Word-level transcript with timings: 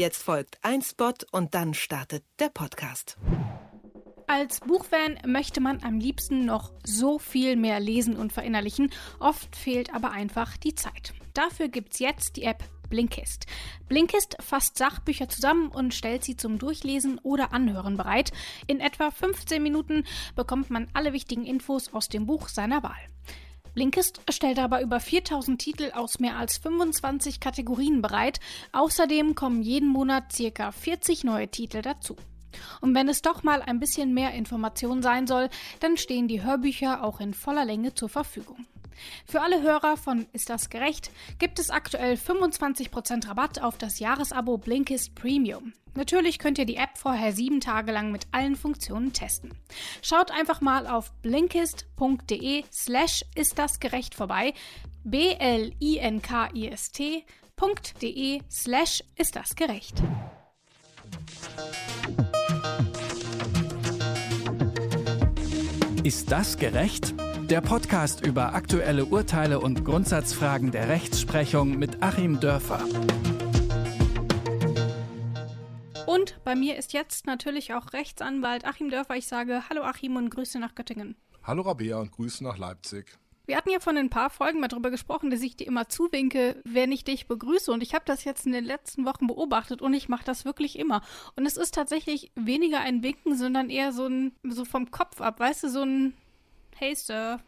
Jetzt 0.00 0.22
folgt 0.22 0.56
ein 0.62 0.80
Spot 0.80 1.12
und 1.30 1.54
dann 1.54 1.74
startet 1.74 2.24
der 2.38 2.48
Podcast. 2.48 3.18
Als 4.26 4.60
Buchfan 4.60 5.18
möchte 5.26 5.60
man 5.60 5.84
am 5.84 5.98
liebsten 5.98 6.46
noch 6.46 6.72
so 6.86 7.18
viel 7.18 7.54
mehr 7.54 7.80
lesen 7.80 8.16
und 8.16 8.32
verinnerlichen. 8.32 8.90
Oft 9.18 9.54
fehlt 9.54 9.92
aber 9.92 10.10
einfach 10.10 10.56
die 10.56 10.74
Zeit. 10.74 11.12
Dafür 11.34 11.68
gibt's 11.68 11.98
jetzt 11.98 12.36
die 12.36 12.44
App 12.44 12.64
Blinkist. 12.88 13.44
Blinkist 13.88 14.38
fasst 14.40 14.78
Sachbücher 14.78 15.28
zusammen 15.28 15.68
und 15.68 15.92
stellt 15.92 16.24
sie 16.24 16.34
zum 16.34 16.58
Durchlesen 16.58 17.18
oder 17.18 17.52
Anhören 17.52 17.98
bereit. 17.98 18.32
In 18.66 18.80
etwa 18.80 19.10
15 19.10 19.62
Minuten 19.62 20.04
bekommt 20.34 20.70
man 20.70 20.88
alle 20.94 21.12
wichtigen 21.12 21.44
Infos 21.44 21.92
aus 21.92 22.08
dem 22.08 22.24
Buch 22.24 22.48
seiner 22.48 22.82
Wahl. 22.82 22.96
Blinkist 23.74 24.20
stellt 24.30 24.58
aber 24.58 24.80
über 24.82 25.00
4000 25.00 25.60
Titel 25.60 25.92
aus 25.94 26.18
mehr 26.18 26.36
als 26.36 26.58
25 26.58 27.40
Kategorien 27.40 28.02
bereit. 28.02 28.40
Außerdem 28.72 29.34
kommen 29.34 29.62
jeden 29.62 29.88
Monat 29.88 30.32
circa 30.32 30.72
40 30.72 31.24
neue 31.24 31.48
Titel 31.48 31.82
dazu. 31.82 32.16
Und 32.80 32.94
wenn 32.94 33.08
es 33.08 33.22
doch 33.22 33.42
mal 33.42 33.62
ein 33.62 33.78
bisschen 33.78 34.12
mehr 34.12 34.32
Information 34.34 35.02
sein 35.02 35.26
soll, 35.26 35.48
dann 35.78 35.96
stehen 35.96 36.28
die 36.28 36.42
Hörbücher 36.42 37.04
auch 37.04 37.20
in 37.20 37.34
voller 37.34 37.64
Länge 37.64 37.94
zur 37.94 38.08
Verfügung. 38.08 38.66
Für 39.26 39.40
alle 39.42 39.62
Hörer 39.62 39.96
von 39.96 40.26
Ist 40.32 40.50
das 40.50 40.70
gerecht 40.70 41.10
gibt 41.38 41.58
es 41.58 41.70
aktuell 41.70 42.14
25% 42.14 43.28
Rabatt 43.28 43.62
auf 43.62 43.78
das 43.78 43.98
Jahresabo 43.98 44.58
Blinkist 44.58 45.14
Premium. 45.14 45.72
Natürlich 45.94 46.38
könnt 46.38 46.58
ihr 46.58 46.66
die 46.66 46.76
App 46.76 46.96
vorher 46.96 47.32
sieben 47.32 47.60
Tage 47.60 47.90
lang 47.92 48.12
mit 48.12 48.26
allen 48.32 48.56
Funktionen 48.56 49.12
testen. 49.12 49.52
Schaut 50.02 50.30
einfach 50.30 50.60
mal 50.60 50.86
auf 50.86 51.12
blinkist.de 51.22 52.64
slash 52.72 53.24
ist 53.34 53.58
das 53.58 53.80
gerecht 53.80 54.14
vorbei. 54.14 54.54
B-L-I-N-K-I-S-T.de 55.02 55.70
slash 58.50 59.02
ist 59.16 59.36
das 59.36 59.56
gerecht. 59.56 60.02
Ist 66.04 66.30
das 66.30 66.56
gerecht? 66.56 67.14
Der 67.50 67.60
Podcast 67.60 68.24
über 68.24 68.54
aktuelle 68.54 69.06
Urteile 69.06 69.58
und 69.58 69.84
Grundsatzfragen 69.84 70.70
der 70.70 70.88
Rechtsprechung 70.88 71.76
mit 71.76 72.00
Achim 72.00 72.38
Dörfer. 72.38 72.78
Und 76.06 76.38
bei 76.44 76.54
mir 76.54 76.76
ist 76.76 76.92
jetzt 76.92 77.26
natürlich 77.26 77.74
auch 77.74 77.92
Rechtsanwalt 77.92 78.64
Achim 78.64 78.88
Dörfer. 78.88 79.16
Ich 79.16 79.26
sage 79.26 79.64
Hallo 79.68 79.82
Achim 79.82 80.14
und 80.14 80.30
Grüße 80.30 80.60
nach 80.60 80.76
Göttingen. 80.76 81.16
Hallo 81.42 81.62
Rabea 81.62 81.98
und 81.98 82.12
Grüße 82.12 82.44
nach 82.44 82.56
Leipzig. 82.56 83.18
Wir 83.46 83.56
hatten 83.56 83.70
ja 83.70 83.80
vor 83.80 83.94
ein 83.94 84.10
paar 84.10 84.30
Folgen 84.30 84.60
mal 84.60 84.68
darüber 84.68 84.92
gesprochen, 84.92 85.30
dass 85.30 85.42
ich 85.42 85.56
dir 85.56 85.66
immer 85.66 85.88
zuwinke, 85.88 86.62
wenn 86.64 86.92
ich 86.92 87.02
dich 87.02 87.26
begrüße. 87.26 87.72
Und 87.72 87.82
ich 87.82 87.94
habe 87.94 88.04
das 88.06 88.22
jetzt 88.22 88.46
in 88.46 88.52
den 88.52 88.64
letzten 88.64 89.04
Wochen 89.04 89.26
beobachtet 89.26 89.82
und 89.82 89.92
ich 89.92 90.08
mache 90.08 90.24
das 90.24 90.44
wirklich 90.44 90.78
immer. 90.78 91.02
Und 91.34 91.46
es 91.46 91.56
ist 91.56 91.74
tatsächlich 91.74 92.30
weniger 92.36 92.78
ein 92.78 93.02
Winken, 93.02 93.36
sondern 93.36 93.70
eher 93.70 93.90
so 93.90 94.06
ein, 94.06 94.36
so 94.44 94.64
vom 94.64 94.92
Kopf 94.92 95.20
ab, 95.20 95.40
weißt 95.40 95.64
du, 95.64 95.68
so 95.68 95.82
ein 95.82 96.14
Hey 96.80 96.94
Sir. 96.94 97.38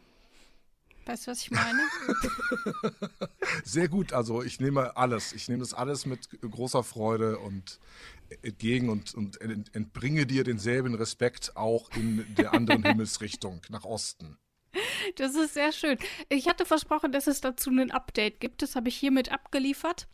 Weißt 1.07 1.25
du, 1.25 1.31
was 1.31 1.41
ich 1.41 1.49
meine? 1.49 1.81
Sehr 3.63 3.87
gut. 3.87 4.13
Also 4.13 4.43
ich 4.43 4.59
nehme 4.59 4.95
alles. 4.95 5.33
Ich 5.33 5.49
nehme 5.49 5.61
das 5.61 5.73
alles 5.73 6.05
mit 6.05 6.29
großer 6.39 6.83
Freude 6.83 7.39
und 7.39 7.79
entgegen 8.43 8.89
und, 8.89 9.15
und 9.15 9.39
entbringe 9.41 10.27
dir 10.27 10.43
denselben 10.43 10.93
Respekt 10.93 11.57
auch 11.57 11.89
in 11.95 12.23
der 12.35 12.53
anderen 12.53 12.83
Himmelsrichtung, 12.85 13.61
nach 13.69 13.85
Osten. 13.85 14.37
Das 15.15 15.33
ist 15.33 15.55
sehr 15.55 15.71
schön. 15.71 15.97
Ich 16.29 16.47
hatte 16.47 16.63
versprochen, 16.63 17.11
dass 17.11 17.25
es 17.25 17.41
dazu 17.41 17.71
ein 17.71 17.89
Update 17.89 18.39
gibt. 18.39 18.61
Das 18.61 18.75
habe 18.75 18.89
ich 18.89 18.95
hiermit 18.95 19.31
abgeliefert. 19.31 20.07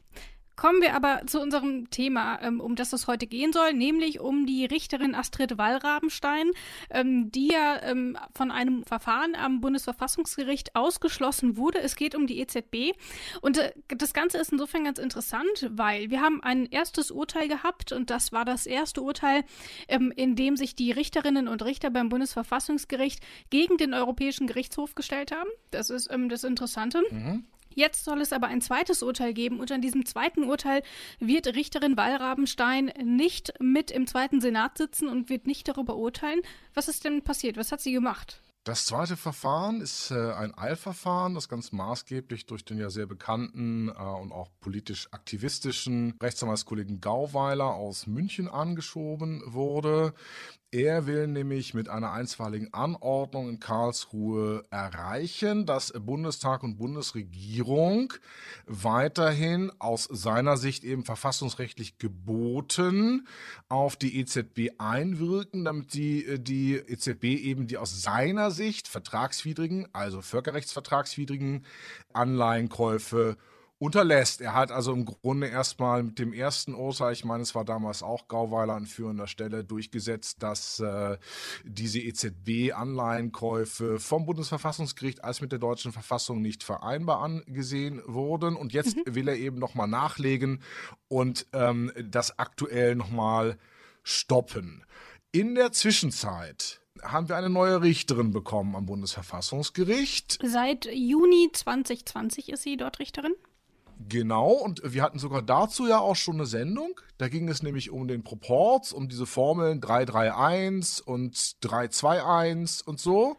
Kommen 0.59 0.81
wir 0.81 0.93
aber 0.93 1.21
zu 1.25 1.39
unserem 1.39 1.89
Thema, 1.89 2.37
ähm, 2.41 2.59
um 2.59 2.75
das 2.75 2.91
es 2.91 3.07
heute 3.07 3.27
gehen 3.27 3.53
soll, 3.53 3.71
nämlich 3.71 4.19
um 4.19 4.45
die 4.45 4.65
Richterin 4.65 5.15
Astrid 5.15 5.57
Wallrabenstein, 5.57 6.51
ähm, 6.89 7.31
die 7.31 7.47
ja 7.47 7.81
ähm, 7.81 8.17
von 8.35 8.51
einem 8.51 8.83
Verfahren 8.83 9.35
am 9.35 9.61
Bundesverfassungsgericht 9.61 10.75
ausgeschlossen 10.75 11.55
wurde. 11.55 11.79
Es 11.79 11.95
geht 11.95 12.13
um 12.13 12.27
die 12.27 12.41
EZB. 12.41 12.93
Und 13.39 13.57
äh, 13.57 13.71
das 13.87 14.11
Ganze 14.11 14.37
ist 14.37 14.51
insofern 14.51 14.83
ganz 14.83 14.99
interessant, 14.99 15.69
weil 15.71 16.09
wir 16.09 16.19
haben 16.19 16.43
ein 16.43 16.65
erstes 16.65 17.09
Urteil 17.09 17.47
gehabt 17.47 17.93
und 17.93 18.09
das 18.09 18.33
war 18.33 18.43
das 18.43 18.65
erste 18.65 19.01
Urteil, 19.01 19.45
in 19.87 20.35
dem 20.35 20.57
sich 20.57 20.75
die 20.75 20.91
Richterinnen 20.91 21.47
und 21.47 21.63
Richter 21.63 21.89
beim 21.89 22.09
Bundesverfassungsgericht 22.09 23.21
gegen 23.49 23.77
den 23.77 23.93
Europäischen 23.93 24.45
Gerichtshof 24.45 24.93
gestellt 24.93 25.31
haben. 25.31 25.49
Das 25.71 25.89
ist 25.89 26.09
das 26.11 26.43
Interessante. 26.43 27.01
Mhm. 27.09 27.45
Jetzt 27.73 28.03
soll 28.03 28.21
es 28.21 28.33
aber 28.33 28.47
ein 28.47 28.61
zweites 28.61 29.03
Urteil 29.03 29.33
geben 29.33 29.59
und 29.59 29.71
an 29.71 29.81
diesem 29.81 30.05
zweiten 30.05 30.43
Urteil 30.43 30.83
wird 31.19 31.47
Richterin 31.47 31.97
Wallrabenstein 31.97 32.91
nicht 33.03 33.53
mit 33.59 33.91
im 33.91 34.07
zweiten 34.07 34.41
Senat 34.41 34.77
sitzen 34.77 35.07
und 35.07 35.29
wird 35.29 35.47
nicht 35.47 35.67
darüber 35.67 35.95
urteilen. 35.95 36.41
Was 36.73 36.87
ist 36.87 37.05
denn 37.05 37.23
passiert? 37.23 37.57
Was 37.57 37.71
hat 37.71 37.81
sie 37.81 37.91
gemacht? 37.91 38.41
Das 38.65 38.85
zweite 38.85 39.15
Verfahren 39.15 39.79
ist 39.79 40.11
äh, 40.11 40.33
ein 40.33 40.55
Eilverfahren, 40.55 41.33
das 41.33 41.47
ganz 41.47 41.71
maßgeblich 41.71 42.45
durch 42.45 42.65
den 42.65 42.77
ja 42.77 42.89
sehr 42.89 43.07
bekannten 43.07 43.87
äh, 43.87 43.93
und 43.93 44.33
auch 44.33 44.49
politisch 44.59 45.07
aktivistischen 45.11 46.13
Rechtsanwaltskollegen 46.21 46.99
Gauweiler 46.99 47.73
aus 47.73 48.05
München 48.05 48.49
angeschoben 48.49 49.41
wurde. 49.45 50.13
Er 50.71 51.07
will 51.07 51.25
nämlich 51.25 51.73
mit 51.73 51.89
einer 51.89 52.11
einstweiligen 52.11 52.71
Anordnung 52.75 53.49
in 53.49 53.59
Karlsruhe 53.59 54.63
erreichen, 54.69 55.65
dass 55.65 55.91
Bundestag 55.93 56.61
und 56.61 56.77
Bundesregierung 56.77 58.13
weiterhin 58.67 59.71
aus 59.79 60.03
seiner 60.03 60.57
Sicht 60.57 60.83
eben 60.83 61.05
verfassungsrechtlich 61.05 61.97
geboten 61.97 63.27
auf 63.67 63.95
die 63.95 64.19
EZB 64.19 64.73
einwirken, 64.77 65.65
damit 65.65 65.95
die, 65.95 66.23
äh, 66.23 66.37
die 66.37 66.75
EZB 66.75 67.23
eben 67.23 67.65
die 67.65 67.77
aus 67.77 68.03
seiner 68.03 68.51
Sicht 68.51 68.87
vertragswidrigen, 68.87 69.87
also 69.91 70.21
völkerrechtsvertragswidrigen 70.21 71.65
Anleihenkäufe 72.13 73.37
unterlässt. 73.79 74.41
Er 74.41 74.53
hat 74.53 74.71
also 74.71 74.93
im 74.93 75.05
Grunde 75.05 75.47
erstmal 75.47 76.03
mit 76.03 76.19
dem 76.19 76.33
ersten 76.33 76.75
Urteil, 76.75 77.13
ich 77.13 77.23
meine, 77.23 77.43
es 77.43 77.55
war 77.55 77.63
damals 77.63 78.03
auch 78.03 78.27
Gauweiler 78.27 78.75
an 78.75 78.85
führender 78.85 79.27
Stelle, 79.27 79.63
durchgesetzt, 79.63 80.43
dass 80.43 80.81
äh, 80.81 81.17
diese 81.63 81.99
EZB-Anleihenkäufe 81.99 83.99
vom 83.99 84.25
Bundesverfassungsgericht 84.25 85.23
als 85.23 85.41
mit 85.41 85.53
der 85.53 85.59
deutschen 85.59 85.93
Verfassung 85.93 86.41
nicht 86.41 86.63
vereinbar 86.63 87.21
angesehen 87.21 88.01
wurden. 88.05 88.57
Und 88.57 88.73
jetzt 88.73 88.97
mhm. 88.97 89.15
will 89.15 89.29
er 89.29 89.37
eben 89.37 89.57
nochmal 89.57 89.87
nachlegen 89.87 90.61
und 91.07 91.47
ähm, 91.53 91.91
das 92.03 92.37
aktuell 92.37 92.95
nochmal 92.95 93.57
stoppen. 94.03 94.83
In 95.31 95.55
der 95.55 95.71
Zwischenzeit 95.71 96.81
haben 97.01 97.29
wir 97.29 97.37
eine 97.37 97.49
neue 97.49 97.81
Richterin 97.81 98.31
bekommen 98.31 98.75
am 98.75 98.85
Bundesverfassungsgericht. 98.85 100.39
Seit 100.43 100.85
Juni 100.85 101.49
2020 101.53 102.49
ist 102.49 102.63
sie 102.63 102.75
dort 102.75 102.99
Richterin. 102.99 103.31
Genau, 104.07 104.51
und 104.51 104.81
wir 104.85 105.03
hatten 105.03 105.19
sogar 105.19 105.41
dazu 105.41 105.85
ja 105.85 105.99
auch 105.99 106.15
schon 106.15 106.35
eine 106.35 106.45
Sendung. 106.45 107.01
Da 107.17 107.27
ging 107.27 107.49
es 107.49 107.61
nämlich 107.61 107.89
um 107.89 108.07
den 108.07 108.23
Proports, 108.23 108.93
um 108.93 109.09
diese 109.09 109.25
Formeln 109.25 109.81
331 109.81 111.05
und 111.05 111.57
321 111.65 112.87
und 112.87 112.97
so, 112.97 113.35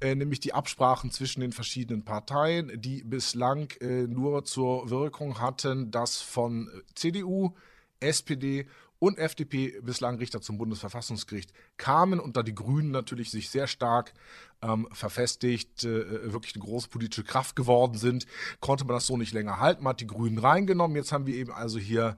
äh, 0.00 0.14
nämlich 0.14 0.38
die 0.38 0.54
Absprachen 0.54 1.10
zwischen 1.10 1.40
den 1.40 1.50
verschiedenen 1.50 2.04
Parteien, 2.04 2.80
die 2.80 3.02
bislang 3.02 3.72
äh, 3.80 4.06
nur 4.06 4.44
zur 4.44 4.88
Wirkung 4.88 5.40
hatten, 5.40 5.90
dass 5.90 6.20
von 6.20 6.70
CDU, 6.94 7.56
SPD 7.98 8.66
und 8.98 9.18
FDP 9.18 9.80
bislang 9.82 10.16
Richter 10.16 10.40
zum 10.40 10.58
Bundesverfassungsgericht 10.58 11.52
kamen 11.76 12.20
und 12.20 12.36
da 12.36 12.42
die 12.42 12.54
Grünen 12.54 12.90
natürlich 12.90 13.30
sich 13.30 13.50
sehr 13.50 13.66
stark 13.66 14.14
ähm, 14.62 14.88
verfestigt, 14.92 15.84
äh, 15.84 16.32
wirklich 16.32 16.54
eine 16.54 16.64
große 16.64 16.88
politische 16.88 17.24
Kraft 17.24 17.56
geworden 17.56 17.98
sind, 17.98 18.26
konnte 18.60 18.84
man 18.84 18.96
das 18.96 19.06
so 19.06 19.16
nicht 19.16 19.32
länger 19.32 19.60
halten. 19.60 19.84
Man 19.84 19.90
hat 19.90 20.00
die 20.00 20.06
Grünen 20.06 20.38
reingenommen. 20.38 20.96
Jetzt 20.96 21.12
haben 21.12 21.26
wir 21.26 21.34
eben 21.34 21.52
also 21.52 21.78
hier 21.78 22.16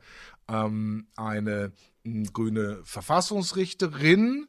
ähm, 0.49 1.07
eine 1.17 1.73
äh, 2.05 2.23
grüne 2.33 2.81
Verfassungsrichterin. 2.85 4.47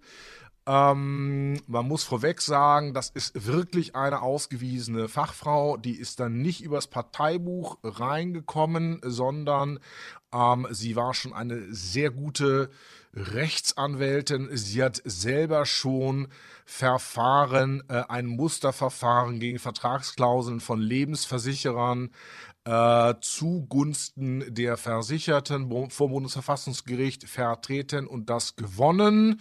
Ähm, 0.68 1.62
man 1.66 1.88
muss 1.88 2.04
vorweg 2.04 2.42
sagen, 2.42 2.94
das 2.94 3.10
ist 3.10 3.48
wirklich 3.48 3.96
eine 3.96 4.22
ausgewiesene 4.22 5.08
Fachfrau. 5.08 5.78
Die 5.78 5.96
ist 5.96 6.20
dann 6.20 6.42
nicht 6.42 6.62
übers 6.62 6.88
Parteibuch 6.88 7.78
reingekommen, 7.84 9.00
sondern 9.02 9.80
ähm, 10.34 10.68
sie 10.72 10.98
war 10.98 11.14
schon 11.14 11.32
eine 11.32 11.74
sehr 11.74 12.12
gute 12.12 12.70
Rechtsanwältin. 13.18 14.50
Sie 14.52 14.84
hat 14.84 15.02
selber 15.04 15.66
schon 15.66 16.28
Verfahren, 16.66 17.84
äh, 17.90 18.04
ein 18.08 18.28
Musterverfahren 18.28 19.40
gegen 19.40 19.60
Vertragsklauseln 19.60 20.60
von 20.60 20.80
Lebensversicherern 20.80 22.10
äh, 22.68 23.14
zugunsten 23.22 24.44
der 24.54 24.76
Versicherten 24.76 25.90
vor 25.90 26.10
Bundesverfassungsgericht 26.10 27.24
vertreten 27.24 28.06
und 28.08 28.30
das 28.30 28.58
gewonnen. 28.58 29.40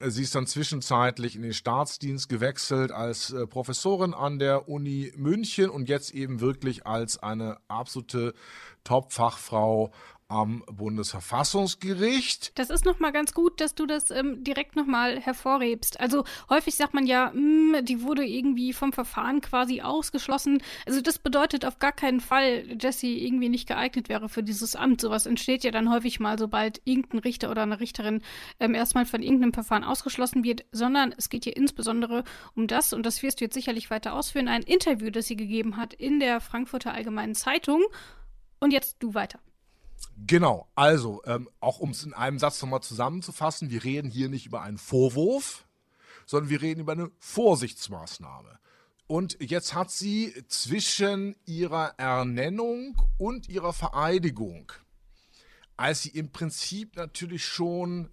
Sie 0.00 0.22
ist 0.22 0.34
dann 0.34 0.48
zwischenzeitlich 0.48 1.36
in 1.36 1.42
den 1.42 1.52
Staatsdienst 1.52 2.28
gewechselt 2.28 2.90
als 2.90 3.30
äh, 3.30 3.46
Professorin 3.46 4.12
an 4.12 4.40
der 4.40 4.68
Uni 4.68 5.12
München 5.16 5.70
und 5.70 5.88
jetzt 5.88 6.12
eben 6.12 6.40
wirklich 6.40 6.84
als 6.84 7.22
eine 7.22 7.58
absolute 7.68 8.34
Top-Fachfrau 8.82 9.92
am 10.34 10.64
Bundesverfassungsgericht. 10.66 12.58
Das 12.58 12.68
ist 12.68 12.84
nochmal 12.84 13.12
ganz 13.12 13.34
gut, 13.34 13.60
dass 13.60 13.74
du 13.74 13.86
das 13.86 14.10
ähm, 14.10 14.42
direkt 14.42 14.74
nochmal 14.74 15.20
hervorhebst. 15.20 16.00
Also 16.00 16.24
häufig 16.50 16.74
sagt 16.74 16.92
man 16.92 17.06
ja, 17.06 17.30
mh, 17.32 17.78
hm, 17.78 17.84
die 17.84 18.02
wurde 18.02 18.24
irgendwie 18.24 18.72
vom 18.72 18.92
Verfahren 18.92 19.40
quasi 19.40 19.80
ausgeschlossen. 19.80 20.62
Also 20.86 21.00
das 21.00 21.18
bedeutet 21.18 21.64
auf 21.64 21.78
gar 21.78 21.92
keinen 21.92 22.20
Fall, 22.20 22.76
dass 22.76 22.98
sie 22.98 23.24
irgendwie 23.24 23.48
nicht 23.48 23.68
geeignet 23.68 24.08
wäre 24.08 24.28
für 24.28 24.42
dieses 24.42 24.74
Amt. 24.74 25.00
Sowas 25.00 25.26
entsteht 25.26 25.62
ja 25.62 25.70
dann 25.70 25.90
häufig 25.90 26.18
mal, 26.18 26.38
sobald 26.38 26.82
irgendein 26.84 27.20
Richter 27.20 27.50
oder 27.50 27.62
eine 27.62 27.78
Richterin 27.78 28.20
ähm, 28.58 28.74
erstmal 28.74 29.06
von 29.06 29.22
irgendeinem 29.22 29.52
Verfahren 29.52 29.84
ausgeschlossen 29.84 30.42
wird, 30.42 30.64
sondern 30.72 31.14
es 31.16 31.28
geht 31.28 31.44
hier 31.44 31.56
insbesondere 31.56 32.24
um 32.56 32.66
das, 32.66 32.92
und 32.92 33.06
das 33.06 33.22
wirst 33.22 33.40
du 33.40 33.44
jetzt 33.44 33.54
sicherlich 33.54 33.90
weiter 33.90 34.14
ausführen, 34.14 34.48
ein 34.48 34.62
Interview, 34.62 35.10
das 35.10 35.26
sie 35.26 35.36
gegeben 35.36 35.76
hat 35.76 35.94
in 35.94 36.18
der 36.18 36.40
Frankfurter 36.40 36.92
Allgemeinen 36.92 37.36
Zeitung. 37.36 37.84
Und 38.58 38.72
jetzt 38.72 38.96
du 39.00 39.14
weiter. 39.14 39.38
Genau, 40.26 40.68
also 40.74 41.22
ähm, 41.26 41.48
auch 41.60 41.80
um 41.80 41.90
es 41.90 42.04
in 42.04 42.14
einem 42.14 42.38
Satz 42.38 42.62
nochmal 42.62 42.82
zusammenzufassen, 42.82 43.70
wir 43.70 43.84
reden 43.84 44.10
hier 44.10 44.28
nicht 44.28 44.46
über 44.46 44.62
einen 44.62 44.78
Vorwurf, 44.78 45.66
sondern 46.26 46.50
wir 46.50 46.62
reden 46.62 46.80
über 46.80 46.92
eine 46.92 47.10
Vorsichtsmaßnahme. 47.18 48.58
Und 49.06 49.36
jetzt 49.40 49.74
hat 49.74 49.90
sie 49.90 50.32
zwischen 50.48 51.36
ihrer 51.44 51.94
Ernennung 51.98 52.96
und 53.18 53.48
ihrer 53.48 53.72
Vereidigung, 53.72 54.72
als 55.76 56.02
sie 56.02 56.10
im 56.10 56.32
Prinzip 56.32 56.96
natürlich 56.96 57.44
schon 57.44 58.10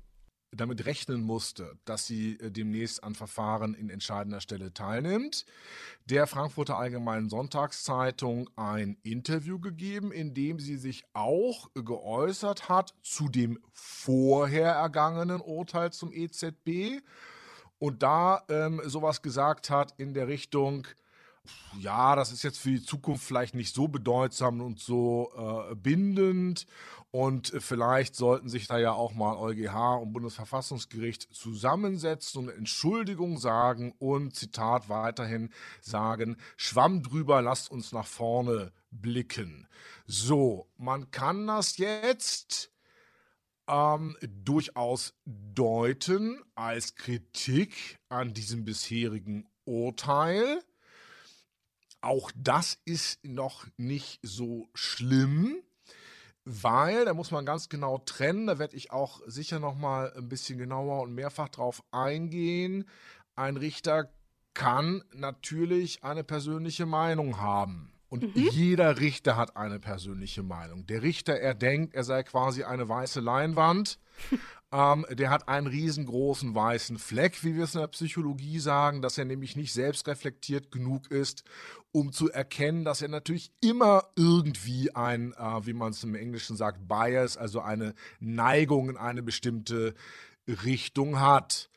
damit 0.51 0.85
rechnen 0.85 1.21
musste, 1.21 1.77
dass 1.85 2.05
sie 2.05 2.37
äh, 2.39 2.51
demnächst 2.51 3.03
an 3.03 3.15
Verfahren 3.15 3.73
in 3.73 3.89
entscheidender 3.89 4.41
Stelle 4.41 4.73
teilnimmt, 4.73 5.45
der 6.05 6.27
Frankfurter 6.27 6.77
Allgemeinen 6.77 7.29
Sonntagszeitung 7.29 8.49
ein 8.55 8.97
Interview 9.03 9.59
gegeben, 9.59 10.11
in 10.11 10.33
dem 10.33 10.59
sie 10.59 10.77
sich 10.77 11.03
auch 11.13 11.69
geäußert 11.73 12.69
hat 12.69 12.93
zu 13.01 13.29
dem 13.29 13.59
vorher 13.71 14.71
ergangenen 14.71 15.41
Urteil 15.41 15.91
zum 15.93 16.11
EZB 16.11 17.01
und 17.79 18.03
da 18.03 18.43
ähm, 18.49 18.81
sowas 18.85 19.21
gesagt 19.21 19.69
hat 19.69 19.93
in 19.97 20.13
der 20.13 20.27
Richtung, 20.27 20.85
ja, 21.79 22.15
das 22.15 22.31
ist 22.31 22.43
jetzt 22.43 22.59
für 22.59 22.69
die 22.69 22.83
Zukunft 22.83 23.23
vielleicht 23.23 23.55
nicht 23.55 23.73
so 23.73 23.87
bedeutsam 23.87 24.61
und 24.61 24.79
so 24.79 25.31
äh, 25.71 25.75
bindend. 25.75 26.67
Und 27.11 27.51
vielleicht 27.59 28.15
sollten 28.15 28.47
sich 28.47 28.67
da 28.67 28.77
ja 28.77 28.93
auch 28.93 29.13
mal 29.13 29.35
EuGH 29.35 30.01
und 30.01 30.13
Bundesverfassungsgericht 30.13 31.33
zusammensetzen 31.33 32.43
und 32.43 32.49
Entschuldigung 32.49 33.37
sagen 33.37 33.93
und 33.99 34.35
Zitat 34.35 34.87
weiterhin 34.87 35.49
sagen, 35.81 36.37
Schwamm 36.55 37.03
drüber, 37.03 37.41
lasst 37.41 37.69
uns 37.69 37.91
nach 37.91 38.07
vorne 38.07 38.71
blicken. 38.91 39.67
So, 40.05 40.69
man 40.77 41.11
kann 41.11 41.47
das 41.47 41.77
jetzt 41.77 42.71
ähm, 43.67 44.15
durchaus 44.21 45.13
deuten 45.25 46.41
als 46.55 46.95
Kritik 46.95 47.99
an 48.07 48.33
diesem 48.33 48.63
bisherigen 48.63 49.49
Urteil. 49.65 50.63
Auch 52.01 52.31
das 52.35 52.79
ist 52.85 53.23
noch 53.23 53.67
nicht 53.77 54.19
so 54.23 54.67
schlimm, 54.73 55.55
weil, 56.43 57.05
da 57.05 57.13
muss 57.13 57.29
man 57.29 57.45
ganz 57.45 57.69
genau 57.69 57.99
trennen, 57.99 58.47
da 58.47 58.57
werde 58.57 58.75
ich 58.75 58.91
auch 58.91 59.21
sicher 59.27 59.59
noch 59.59 59.75
mal 59.75 60.11
ein 60.17 60.27
bisschen 60.27 60.57
genauer 60.57 61.03
und 61.03 61.13
mehrfach 61.13 61.49
drauf 61.49 61.83
eingehen. 61.91 62.89
Ein 63.35 63.57
Richter 63.57 64.11
kann 64.55 65.03
natürlich 65.13 66.03
eine 66.03 66.23
persönliche 66.23 66.87
Meinung 66.87 67.39
haben. 67.39 67.93
Und 68.09 68.35
mhm. 68.35 68.49
jeder 68.51 68.99
Richter 68.99 69.37
hat 69.37 69.55
eine 69.55 69.79
persönliche 69.79 70.43
Meinung. 70.43 70.85
Der 70.87 71.01
Richter, 71.01 71.39
er 71.39 71.53
denkt, 71.53 71.93
er 71.93 72.03
sei 72.03 72.23
quasi 72.23 72.63
eine 72.63 72.89
weiße 72.89 73.21
Leinwand. 73.21 73.99
ähm, 74.71 75.05
der 75.09 75.29
hat 75.29 75.49
einen 75.49 75.67
riesengroßen 75.67 76.55
weißen 76.55 76.97
Fleck, 76.97 77.43
wie 77.43 77.55
wir 77.55 77.65
es 77.65 77.75
in 77.75 77.81
der 77.81 77.87
Psychologie 77.87 78.59
sagen, 78.59 79.01
dass 79.01 79.17
er 79.17 79.25
nämlich 79.25 79.55
nicht 79.55 79.73
selbstreflektiert 79.73 80.71
genug 80.71 81.11
ist, 81.11 81.43
um 81.91 82.13
zu 82.13 82.31
erkennen, 82.31 82.85
dass 82.85 83.01
er 83.01 83.09
natürlich 83.09 83.51
immer 83.59 84.05
irgendwie 84.15 84.95
ein, 84.95 85.33
äh, 85.33 85.65
wie 85.65 85.73
man 85.73 85.91
es 85.91 86.03
im 86.03 86.15
Englischen 86.15 86.55
sagt, 86.55 86.87
Bias, 86.87 87.35
also 87.35 87.59
eine 87.59 87.93
Neigung 88.19 88.89
in 88.89 88.97
eine 88.97 89.21
bestimmte 89.21 89.93
Richtung 90.47 91.19
hat. 91.19 91.69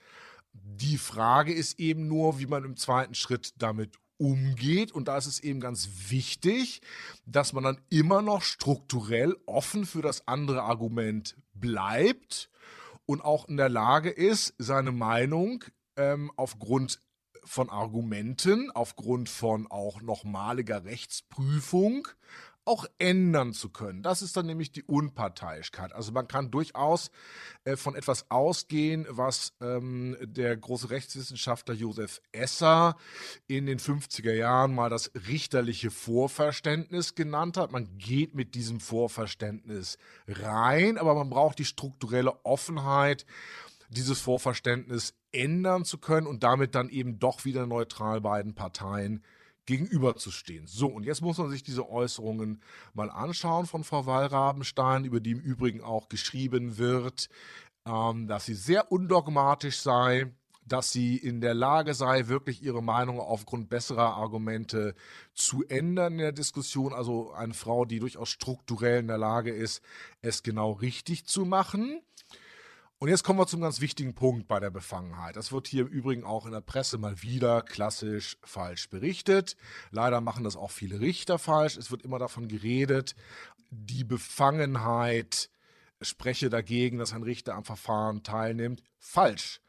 Die 0.52 0.98
Frage 0.98 1.52
ist 1.52 1.80
eben 1.80 2.06
nur, 2.06 2.38
wie 2.38 2.46
man 2.46 2.64
im 2.64 2.76
zweiten 2.76 3.16
Schritt 3.16 3.54
damit 3.58 3.98
umgeht. 4.18 4.92
Und 4.92 5.08
da 5.08 5.16
ist 5.18 5.26
es 5.26 5.40
eben 5.40 5.58
ganz 5.58 5.88
wichtig, 6.08 6.80
dass 7.26 7.52
man 7.52 7.64
dann 7.64 7.80
immer 7.90 8.22
noch 8.22 8.42
strukturell 8.42 9.36
offen 9.46 9.84
für 9.84 10.00
das 10.00 10.28
andere 10.28 10.62
Argument 10.62 11.36
bleibt 11.54 12.50
und 13.06 13.22
auch 13.22 13.48
in 13.48 13.56
der 13.56 13.68
Lage 13.68 14.10
ist, 14.10 14.54
seine 14.58 14.92
Meinung 14.92 15.64
ähm, 15.96 16.30
aufgrund 16.36 17.00
von 17.44 17.68
Argumenten, 17.68 18.70
aufgrund 18.70 19.28
von 19.28 19.66
auch 19.70 20.00
nochmaliger 20.00 20.84
Rechtsprüfung 20.84 22.08
auch 22.64 22.86
ändern 22.98 23.52
zu 23.52 23.68
können. 23.68 24.02
Das 24.02 24.22
ist 24.22 24.36
dann 24.36 24.46
nämlich 24.46 24.72
die 24.72 24.82
Unparteiischkeit. 24.82 25.92
Also 25.92 26.12
man 26.12 26.28
kann 26.28 26.50
durchaus 26.50 27.10
äh, 27.64 27.76
von 27.76 27.94
etwas 27.94 28.30
ausgehen, 28.30 29.06
was 29.08 29.52
ähm, 29.60 30.16
der 30.22 30.56
große 30.56 30.90
Rechtswissenschaftler 30.90 31.74
Josef 31.74 32.22
Esser 32.32 32.96
in 33.46 33.66
den 33.66 33.78
50er 33.78 34.32
Jahren 34.32 34.74
mal 34.74 34.88
das 34.88 35.10
richterliche 35.28 35.90
Vorverständnis 35.90 37.14
genannt 37.14 37.56
hat. 37.56 37.70
Man 37.70 37.98
geht 37.98 38.34
mit 38.34 38.54
diesem 38.54 38.80
Vorverständnis 38.80 39.98
rein, 40.26 40.96
aber 40.96 41.14
man 41.14 41.30
braucht 41.30 41.58
die 41.58 41.64
strukturelle 41.66 42.44
Offenheit, 42.44 43.26
dieses 43.90 44.20
Vorverständnis 44.20 45.14
ändern 45.32 45.84
zu 45.84 45.98
können 45.98 46.26
und 46.26 46.42
damit 46.42 46.74
dann 46.74 46.88
eben 46.88 47.18
doch 47.18 47.44
wieder 47.44 47.66
neutral 47.66 48.20
beiden 48.20 48.54
Parteien 48.54 49.22
gegenüberzustehen. 49.66 50.66
So, 50.66 50.88
und 50.88 51.04
jetzt 51.04 51.22
muss 51.22 51.38
man 51.38 51.50
sich 51.50 51.62
diese 51.62 51.88
Äußerungen 51.88 52.62
mal 52.92 53.10
anschauen 53.10 53.66
von 53.66 53.84
Frau 53.84 54.06
Wallrabenstein, 54.06 55.04
über 55.04 55.20
die 55.20 55.32
im 55.32 55.40
Übrigen 55.40 55.80
auch 55.80 56.08
geschrieben 56.08 56.78
wird, 56.78 57.28
ähm, 57.86 58.26
dass 58.26 58.46
sie 58.46 58.54
sehr 58.54 58.92
undogmatisch 58.92 59.78
sei, 59.78 60.32
dass 60.66 60.92
sie 60.92 61.16
in 61.16 61.40
der 61.40 61.54
Lage 61.54 61.94
sei, 61.94 62.28
wirklich 62.28 62.62
ihre 62.62 62.82
Meinung 62.82 63.20
aufgrund 63.20 63.68
besserer 63.68 64.14
Argumente 64.14 64.94
zu 65.34 65.64
ändern 65.68 66.14
in 66.14 66.18
der 66.20 66.32
Diskussion. 66.32 66.94
Also 66.94 67.32
eine 67.32 67.54
Frau, 67.54 67.84
die 67.84 68.00
durchaus 68.00 68.30
strukturell 68.30 69.00
in 69.00 69.08
der 69.08 69.18
Lage 69.18 69.50
ist, 69.50 69.82
es 70.22 70.42
genau 70.42 70.72
richtig 70.72 71.26
zu 71.26 71.44
machen. 71.44 72.00
Und 73.04 73.10
jetzt 73.10 73.22
kommen 73.22 73.38
wir 73.38 73.46
zum 73.46 73.60
ganz 73.60 73.82
wichtigen 73.82 74.14
Punkt 74.14 74.48
bei 74.48 74.60
der 74.60 74.70
Befangenheit. 74.70 75.36
Das 75.36 75.52
wird 75.52 75.66
hier 75.66 75.82
im 75.82 75.88
Übrigen 75.88 76.24
auch 76.24 76.46
in 76.46 76.52
der 76.52 76.62
Presse 76.62 76.96
mal 76.96 77.20
wieder 77.20 77.60
klassisch 77.60 78.38
falsch 78.42 78.88
berichtet. 78.88 79.58
Leider 79.90 80.22
machen 80.22 80.42
das 80.42 80.56
auch 80.56 80.70
viele 80.70 81.00
Richter 81.00 81.38
falsch. 81.38 81.76
Es 81.76 81.90
wird 81.90 82.00
immer 82.00 82.18
davon 82.18 82.48
geredet, 82.48 83.14
die 83.68 84.04
Befangenheit 84.04 85.50
spreche 86.00 86.48
dagegen, 86.48 86.96
dass 86.96 87.12
ein 87.12 87.24
Richter 87.24 87.56
am 87.56 87.64
Verfahren 87.64 88.22
teilnimmt. 88.22 88.82
Falsch. 88.96 89.60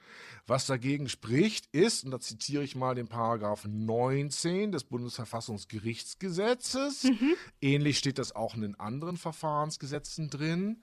Was 0.47 0.65
dagegen 0.65 1.09
spricht, 1.09 1.65
ist, 1.73 2.05
und 2.05 2.11
da 2.11 2.21
zitiere 2.21 2.63
ich 2.63 2.77
mal 2.77 2.95
den 2.95 3.09
Paragraph 3.09 3.65
19 3.67 4.71
des 4.71 4.85
Bundesverfassungsgerichtsgesetzes, 4.85 7.03
mhm. 7.03 7.35
ähnlich 7.59 7.97
steht 7.97 8.17
das 8.17 8.33
auch 8.33 8.55
in 8.55 8.61
den 8.61 8.79
anderen 8.79 9.17
Verfahrensgesetzen 9.17 10.29
drin, 10.29 10.81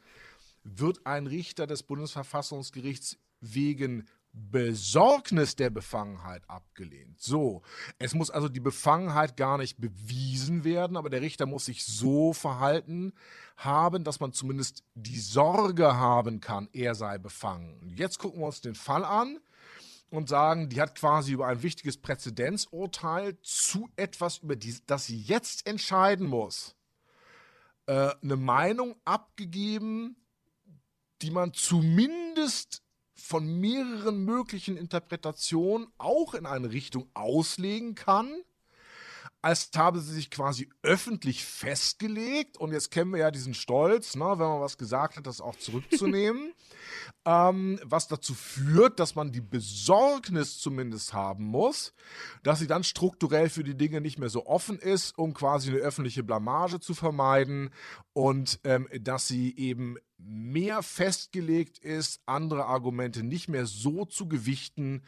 wird 0.64 1.06
ein 1.06 1.26
Richter 1.26 1.66
des 1.66 1.82
Bundesverfassungsgerichts 1.82 3.18
wegen 3.40 4.06
Besorgnis 4.32 5.56
der 5.56 5.68
Befangenheit 5.68 6.48
abgelehnt. 6.48 7.20
So, 7.20 7.62
es 7.98 8.14
muss 8.14 8.30
also 8.30 8.48
die 8.48 8.60
Befangenheit 8.60 9.36
gar 9.36 9.58
nicht 9.58 9.78
bewiesen 9.78 10.64
werden, 10.64 10.96
aber 10.96 11.10
der 11.10 11.20
Richter 11.20 11.44
muss 11.44 11.66
sich 11.66 11.84
so 11.84 12.32
verhalten 12.32 13.12
haben, 13.56 14.04
dass 14.04 14.20
man 14.20 14.32
zumindest 14.32 14.84
die 14.94 15.18
Sorge 15.18 15.96
haben 15.96 16.40
kann, 16.40 16.68
er 16.72 16.94
sei 16.94 17.18
befangen. 17.18 17.92
Jetzt 17.94 18.18
gucken 18.18 18.40
wir 18.40 18.46
uns 18.46 18.62
den 18.62 18.74
Fall 18.74 19.04
an 19.04 19.38
und 20.08 20.30
sagen, 20.30 20.70
die 20.70 20.80
hat 20.80 20.94
quasi 20.94 21.32
über 21.32 21.46
ein 21.46 21.62
wichtiges 21.62 21.98
Präzedenzurteil 21.98 23.38
zu 23.42 23.90
etwas, 23.96 24.38
über 24.38 24.56
die, 24.56 24.74
das 24.86 25.06
sie 25.06 25.18
jetzt 25.18 25.66
entscheiden 25.66 26.26
muss, 26.26 26.74
äh, 27.86 28.14
eine 28.22 28.36
Meinung 28.36 28.96
abgegeben, 29.04 30.16
die 31.22 31.30
man 31.30 31.52
zumindest 31.54 32.82
von 33.14 33.60
mehreren 33.60 34.24
möglichen 34.24 34.76
Interpretationen 34.76 35.86
auch 35.98 36.34
in 36.34 36.44
eine 36.44 36.72
Richtung 36.72 37.08
auslegen 37.14 37.94
kann, 37.94 38.42
als 39.40 39.70
habe 39.76 40.00
sie 40.00 40.14
sich 40.14 40.30
quasi 40.30 40.68
öffentlich 40.82 41.44
festgelegt. 41.44 42.58
Und 42.58 42.72
jetzt 42.72 42.90
kennen 42.90 43.12
wir 43.12 43.20
ja 43.20 43.30
diesen 43.30 43.54
Stolz, 43.54 44.16
ne, 44.16 44.24
wenn 44.24 44.48
man 44.48 44.60
was 44.60 44.76
gesagt 44.76 45.16
hat, 45.16 45.26
das 45.26 45.40
auch 45.40 45.56
zurückzunehmen. 45.56 46.52
ähm, 47.24 47.78
was 47.84 48.08
dazu 48.08 48.34
führt, 48.34 48.98
dass 48.98 49.14
man 49.14 49.32
die 49.32 49.40
Besorgnis 49.40 50.58
zumindest 50.58 51.12
haben 51.12 51.44
muss, 51.44 51.94
dass 52.42 52.58
sie 52.58 52.66
dann 52.66 52.84
strukturell 52.84 53.48
für 53.48 53.62
die 53.62 53.76
Dinge 53.76 54.00
nicht 54.00 54.18
mehr 54.18 54.28
so 54.28 54.46
offen 54.46 54.78
ist, 54.78 55.16
um 55.18 55.32
quasi 55.34 55.70
eine 55.70 55.78
öffentliche 55.78 56.24
Blamage 56.24 56.80
zu 56.80 56.94
vermeiden 56.94 57.70
und 58.12 58.60
ähm, 58.64 58.88
dass 59.00 59.28
sie 59.28 59.56
eben 59.56 59.96
mehr 60.18 60.82
festgelegt 60.82 61.78
ist, 61.78 62.20
andere 62.26 62.66
Argumente 62.66 63.22
nicht 63.22 63.48
mehr 63.48 63.66
so 63.66 64.04
zu 64.04 64.28
gewichten, 64.28 65.02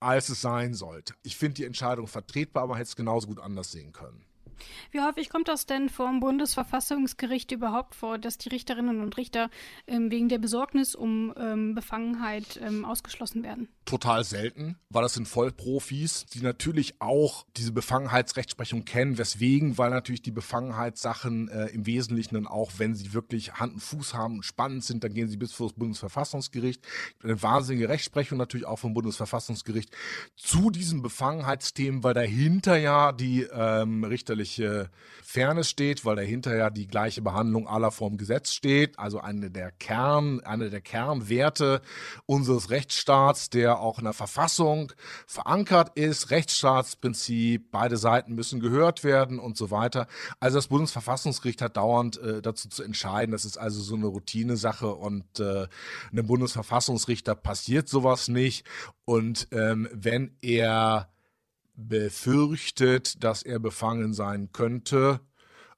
als 0.00 0.28
es 0.28 0.40
sein 0.40 0.74
sollte. 0.74 1.14
Ich 1.22 1.36
finde 1.36 1.54
die 1.54 1.64
Entscheidung 1.64 2.06
vertretbar, 2.06 2.64
aber 2.64 2.76
hätte 2.76 2.88
es 2.88 2.96
genauso 2.96 3.28
gut 3.28 3.40
anders 3.40 3.72
sehen 3.72 3.92
können. 3.92 4.24
Wie 4.90 5.00
häufig 5.00 5.30
kommt 5.30 5.48
das 5.48 5.66
denn 5.66 5.88
vor 5.88 6.08
dem 6.08 6.20
Bundesverfassungsgericht 6.20 7.52
überhaupt 7.52 7.94
vor, 7.94 8.18
dass 8.18 8.38
die 8.38 8.48
Richterinnen 8.48 9.00
und 9.00 9.16
Richter 9.16 9.50
ähm, 9.86 10.10
wegen 10.10 10.28
der 10.28 10.38
Besorgnis 10.38 10.94
um 10.94 11.34
ähm, 11.38 11.74
Befangenheit 11.74 12.60
ähm, 12.62 12.84
ausgeschlossen 12.84 13.42
werden? 13.42 13.68
Total 13.84 14.24
selten, 14.24 14.76
weil 14.90 15.02
das 15.02 15.14
sind 15.14 15.28
Vollprofis, 15.28 16.26
die 16.26 16.40
natürlich 16.40 17.00
auch 17.00 17.46
diese 17.56 17.72
Befangenheitsrechtsprechung 17.72 18.84
kennen. 18.84 19.18
Weswegen? 19.18 19.78
Weil 19.78 19.90
natürlich 19.90 20.22
die 20.22 20.32
Befangenheitssachen 20.32 21.48
äh, 21.48 21.66
im 21.66 21.86
Wesentlichen 21.86 22.34
dann 22.34 22.46
auch, 22.46 22.72
wenn 22.78 22.94
sie 22.94 23.12
wirklich 23.12 23.54
Hand 23.54 23.74
und 23.74 23.80
Fuß 23.80 24.14
haben 24.14 24.36
und 24.36 24.44
spannend 24.44 24.84
sind, 24.84 25.04
dann 25.04 25.14
gehen 25.14 25.28
sie 25.28 25.36
bis 25.36 25.52
vor 25.52 25.68
das 25.68 25.76
Bundesverfassungsgericht. 25.76 26.82
Eine 27.22 27.42
wahnsinnige 27.42 27.88
Rechtsprechung 27.88 28.38
natürlich 28.38 28.66
auch 28.66 28.78
vom 28.78 28.94
Bundesverfassungsgericht 28.94 29.90
zu 30.36 30.70
diesen 30.70 31.02
Befangenheitsthemen, 31.02 32.02
weil 32.02 32.14
dahinter 32.14 32.76
ja 32.76 33.12
die 33.12 33.42
ähm, 33.42 34.04
richterliche 34.04 34.45
rechtliche 34.46 34.90
Fairness 35.22 35.68
steht, 35.68 36.04
weil 36.04 36.16
dahinter 36.16 36.56
ja 36.56 36.70
die 36.70 36.86
gleiche 36.86 37.20
Behandlung 37.20 37.66
aller 37.66 37.90
vorm 37.90 38.16
Gesetz 38.16 38.52
steht, 38.52 38.98
also 38.98 39.20
eine 39.20 39.50
der 39.50 39.72
Kern, 39.72 40.40
eine 40.44 40.70
der 40.70 40.80
Kernwerte 40.80 41.82
unseres 42.26 42.70
Rechtsstaats, 42.70 43.50
der 43.50 43.80
auch 43.80 43.98
in 43.98 44.04
der 44.04 44.12
Verfassung 44.12 44.92
verankert 45.26 45.98
ist, 45.98 46.30
Rechtsstaatsprinzip, 46.30 47.70
beide 47.72 47.96
Seiten 47.96 48.34
müssen 48.34 48.60
gehört 48.60 49.02
werden 49.02 49.40
und 49.40 49.56
so 49.56 49.70
weiter. 49.70 50.06
Also 50.38 50.58
das 50.58 50.68
Bundesverfassungsgericht 50.68 51.60
hat 51.60 51.76
dauernd 51.76 52.18
äh, 52.18 52.40
dazu 52.40 52.68
zu 52.68 52.84
entscheiden, 52.84 53.32
das 53.32 53.44
ist 53.44 53.58
also 53.58 53.82
so 53.82 53.96
eine 53.96 54.06
Routinesache 54.06 54.94
und 54.94 55.40
äh, 55.40 55.66
einem 56.12 56.26
Bundesverfassungsrichter 56.26 57.34
passiert 57.34 57.88
sowas 57.88 58.28
nicht. 58.28 58.64
Und 59.04 59.48
ähm, 59.50 59.88
wenn 59.92 60.36
er 60.40 61.08
befürchtet, 61.76 63.22
dass 63.22 63.42
er 63.42 63.58
befangen 63.58 64.12
sein 64.12 64.50
könnte, 64.52 65.20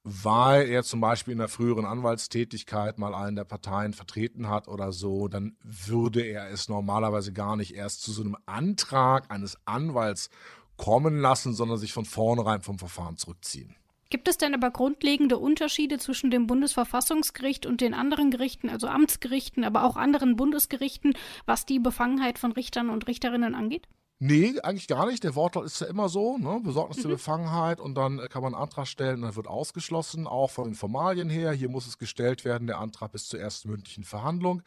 weil 0.03 0.67
er 0.69 0.83
zum 0.83 1.01
Beispiel 1.01 1.33
in 1.33 1.39
der 1.39 1.49
früheren 1.49 1.85
Anwaltstätigkeit 1.85 2.97
mal 2.97 3.13
einen 3.13 3.35
der 3.35 3.43
Parteien 3.43 3.93
vertreten 3.93 4.49
hat 4.49 4.67
oder 4.67 4.91
so, 4.91 5.27
dann 5.27 5.57
würde 5.61 6.21
er 6.21 6.49
es 6.49 6.69
normalerweise 6.69 7.33
gar 7.33 7.55
nicht 7.55 7.75
erst 7.75 8.01
zu 8.01 8.11
so 8.11 8.21
einem 8.21 8.37
Antrag 8.45 9.29
eines 9.29 9.57
Anwalts 9.65 10.29
kommen 10.77 11.19
lassen, 11.19 11.53
sondern 11.53 11.77
sich 11.77 11.91
von 11.91 12.05
vornherein 12.05 12.61
vom 12.61 12.79
Verfahren 12.79 13.17
zurückziehen. 13.17 13.75
Gibt 14.09 14.27
es 14.27 14.37
denn 14.37 14.55
aber 14.55 14.71
grundlegende 14.71 15.37
Unterschiede 15.37 15.99
zwischen 15.99 16.31
dem 16.31 16.47
Bundesverfassungsgericht 16.47 17.67
und 17.67 17.81
den 17.81 17.93
anderen 17.93 18.31
Gerichten, 18.31 18.69
also 18.69 18.87
Amtsgerichten, 18.87 19.63
aber 19.63 19.83
auch 19.83 19.97
anderen 19.97 20.35
Bundesgerichten, 20.35 21.13
was 21.45 21.67
die 21.67 21.77
Befangenheit 21.77 22.39
von 22.39 22.51
Richtern 22.51 22.89
und 22.89 23.07
Richterinnen 23.07 23.53
angeht? 23.53 23.87
Nee, 24.21 24.59
eigentlich 24.63 24.89
gar 24.89 25.05
nicht. 25.05 25.23
Der 25.23 25.33
Wortlaut 25.35 25.65
ist 25.65 25.79
ja 25.79 25.87
immer 25.87 26.09
so, 26.09 26.37
ne? 26.37 26.59
Besorgnis 26.61 26.97
mhm. 26.97 27.03
der 27.03 27.09
Befangenheit 27.11 27.79
und 27.79 27.95
dann 27.95 28.19
kann 28.27 28.43
man 28.43 28.53
einen 28.53 28.61
Antrag 28.61 28.85
stellen 28.85 29.15
und 29.15 29.21
dann 29.21 29.35
wird 29.37 29.47
ausgeschlossen, 29.47 30.27
auch 30.27 30.51
von 30.51 30.65
den 30.65 30.75
Formalien 30.75 31.29
her. 31.29 31.53
Hier 31.53 31.69
muss 31.69 31.87
es 31.87 31.97
gestellt 31.97 32.43
werden, 32.43 32.67
der 32.67 32.79
Antrag 32.79 33.13
bis 33.13 33.29
zur 33.29 33.39
ersten 33.39 33.69
mündlichen 33.69 34.03
Verhandlung. 34.03 34.61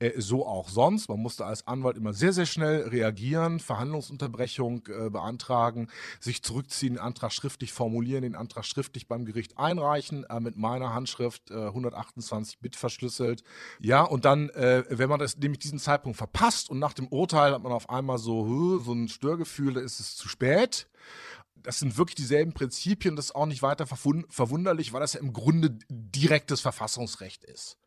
Äh, 0.00 0.20
so 0.20 0.44
auch 0.44 0.68
sonst. 0.68 1.08
Man 1.08 1.20
musste 1.20 1.44
als 1.44 1.68
Anwalt 1.68 1.96
immer 1.96 2.14
sehr, 2.14 2.32
sehr 2.32 2.46
schnell 2.46 2.88
reagieren, 2.88 3.60
Verhandlungsunterbrechung 3.60 4.88
äh, 4.88 5.08
beantragen, 5.08 5.86
sich 6.18 6.42
zurückziehen, 6.42 6.94
den 6.94 7.00
Antrag 7.00 7.32
schriftlich 7.32 7.72
formulieren, 7.72 8.22
den 8.22 8.34
Antrag 8.34 8.64
schriftlich 8.64 9.06
beim 9.06 9.24
Gericht 9.24 9.56
einreichen, 9.56 10.24
äh, 10.24 10.40
mit 10.40 10.56
meiner 10.56 10.94
Handschrift 10.94 11.52
128 11.52 12.54
äh, 12.54 12.58
Bit 12.60 12.74
verschlüsselt. 12.74 13.44
Ja, 13.78 14.02
und 14.02 14.24
dann, 14.24 14.50
äh, 14.50 14.82
wenn 14.88 15.08
man 15.08 15.20
das 15.20 15.38
nämlich 15.38 15.60
diesen 15.60 15.78
Zeitpunkt 15.78 16.18
verpasst 16.18 16.70
und 16.70 16.80
nach 16.80 16.92
dem 16.92 17.06
Urteil 17.06 17.52
hat 17.52 17.62
man 17.62 17.70
auf 17.70 17.88
einmal 17.88 18.18
so, 18.18 18.80
so 18.80 18.95
ein 19.04 19.08
Störgefühl, 19.08 19.74
da 19.74 19.80
ist 19.80 20.00
es 20.00 20.16
zu 20.16 20.28
spät. 20.28 20.88
Das 21.54 21.78
sind 21.78 21.98
wirklich 21.98 22.14
dieselben 22.14 22.52
Prinzipien, 22.52 23.16
das 23.16 23.26
ist 23.26 23.34
auch 23.34 23.46
nicht 23.46 23.62
weiter 23.62 23.86
verwunderlich, 23.86 24.92
weil 24.92 25.00
das 25.00 25.14
ja 25.14 25.20
im 25.20 25.32
Grunde 25.32 25.78
direktes 25.88 26.60
Verfassungsrecht 26.60 27.44
ist 27.44 27.78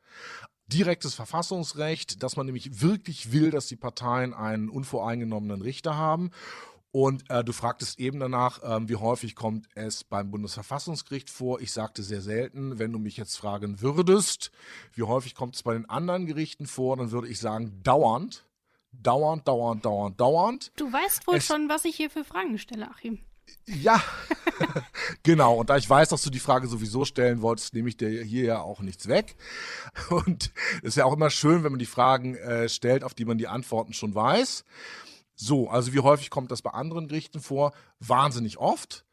direktes 0.72 1.16
Verfassungsrecht, 1.16 2.22
dass 2.24 2.36
man 2.36 2.46
nämlich 2.46 2.82
wirklich 2.82 3.32
will, 3.32 3.52
dass 3.52 3.68
die 3.68 3.76
Parteien 3.76 4.34
einen 4.34 4.70
unvoreingenommenen 4.70 5.62
Richter 5.62 5.98
haben. 5.98 6.30
Und 6.92 7.30
äh, 7.30 7.44
du 7.44 7.54
fragtest 7.54 8.00
eben 8.00 8.20
danach, 8.20 8.64
äh, 8.64 8.90
wie 8.90 8.96
häufig 8.96 9.36
kommt 9.36 9.68
es 9.76 10.04
beim 10.04 10.32
Bundesverfassungsgericht 10.32 11.30
vor? 11.30 11.62
Ich 11.62 11.72
sagte 11.72 12.02
sehr 12.02 12.22
selten. 12.22 12.80
Wenn 12.80 12.92
du 12.92 12.98
mich 12.98 13.16
jetzt 13.18 13.36
fragen 13.36 13.82
würdest, 13.82 14.52
wie 14.94 15.04
häufig 15.04 15.36
kommt 15.36 15.56
es 15.56 15.62
bei 15.62 15.74
den 15.74 15.88
anderen 15.88 16.26
Gerichten 16.26 16.66
vor, 16.66 16.98
dann 16.98 17.12
würde 17.12 17.28
ich 17.28 17.40
sagen 17.40 17.82
dauernd 17.84 18.49
dauernd, 18.92 19.48
dauernd, 19.48 19.86
dauernd, 19.86 20.20
dauernd. 20.20 20.72
Du 20.76 20.92
weißt 20.92 21.28
wohl 21.28 21.36
es, 21.36 21.46
schon, 21.46 21.70
was 21.70 21.86
ich 21.86 21.96
hier 21.96 22.10
für 22.10 22.24
Fragen 22.24 22.58
stelle, 22.58 22.90
Achim. 22.90 23.20
Ja, 23.66 24.02
genau. 25.24 25.56
Und 25.56 25.70
da 25.70 25.78
ich 25.78 25.90
weiß, 25.90 26.10
dass 26.10 26.22
du 26.22 26.30
die 26.30 26.40
Frage 26.40 26.68
sowieso 26.68 27.06
stellen 27.06 27.42
wolltest, 27.42 27.74
nehme 27.74 27.90
ich 27.90 27.98
dir 27.98 28.24
hier 28.24 28.46
ja 28.46 28.62
auch 28.62 28.82
nichts 28.82 29.08
weg. 29.08 29.36
Und 30.10 30.52
es 30.78 30.90
ist 30.90 30.96
ja 30.96 31.06
auch 31.06 31.14
immer 31.14 31.30
schön, 31.30 31.64
wenn 31.64 31.72
man 31.72 31.80
die 31.80 31.86
Fragen 31.86 32.36
äh, 32.36 32.70
stellt, 32.70 33.04
auf 33.04 33.14
die 33.14 33.26
man 33.26 33.38
die 33.38 33.48
Antworten 33.48 33.94
schon 33.94 34.14
weiß. 34.14 34.64
So, 35.36 35.70
also 35.70 35.94
wie 35.94 36.00
häufig 36.00 36.30
kommt 36.30 36.52
das 36.52 36.62
bei 36.62 36.72
anderen 36.72 37.08
Gerichten 37.08 37.40
vor? 37.40 37.72
Wahnsinnig 38.00 38.58
oft 38.58 39.06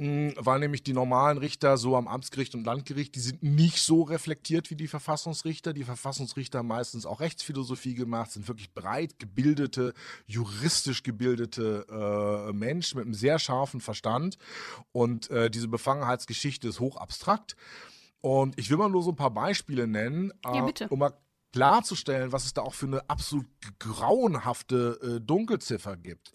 weil 0.00 0.60
nämlich 0.60 0.82
die 0.82 0.94
normalen 0.94 1.36
Richter 1.36 1.76
so 1.76 1.94
am 1.94 2.08
Amtsgericht 2.08 2.54
und 2.54 2.64
Landgericht, 2.64 3.14
die 3.14 3.20
sind 3.20 3.42
nicht 3.42 3.82
so 3.82 4.02
reflektiert 4.02 4.70
wie 4.70 4.74
die 4.74 4.88
Verfassungsrichter. 4.88 5.74
Die 5.74 5.84
Verfassungsrichter 5.84 6.60
haben 6.60 6.68
meistens 6.68 7.04
auch 7.04 7.20
Rechtsphilosophie 7.20 7.94
gemacht, 7.94 8.30
sind 8.30 8.48
wirklich 8.48 8.72
breit 8.72 9.18
gebildete, 9.18 9.92
juristisch 10.26 11.02
gebildete 11.02 11.84
äh, 11.90 12.52
Menschen 12.54 12.96
mit 12.96 13.04
einem 13.04 13.14
sehr 13.14 13.38
scharfen 13.38 13.82
Verstand. 13.82 14.38
Und 14.92 15.28
äh, 15.30 15.50
diese 15.50 15.68
Befangenheitsgeschichte 15.68 16.68
ist 16.68 16.80
hoch 16.80 16.96
abstrakt. 16.96 17.54
Und 18.22 18.58
ich 18.58 18.70
will 18.70 18.78
mal 18.78 18.88
nur 18.88 19.02
so 19.02 19.10
ein 19.10 19.16
paar 19.16 19.32
Beispiele 19.32 19.86
nennen, 19.86 20.32
ja, 20.44 20.64
bitte. 20.64 20.88
um 20.88 21.00
mal 21.00 21.12
klarzustellen, 21.52 22.32
was 22.32 22.44
es 22.44 22.54
da 22.54 22.62
auch 22.62 22.74
für 22.74 22.86
eine 22.86 23.08
absolut 23.08 23.46
grauenhafte 23.78 24.98
äh, 25.02 25.20
Dunkelziffer 25.20 25.96
gibt. 25.96 26.32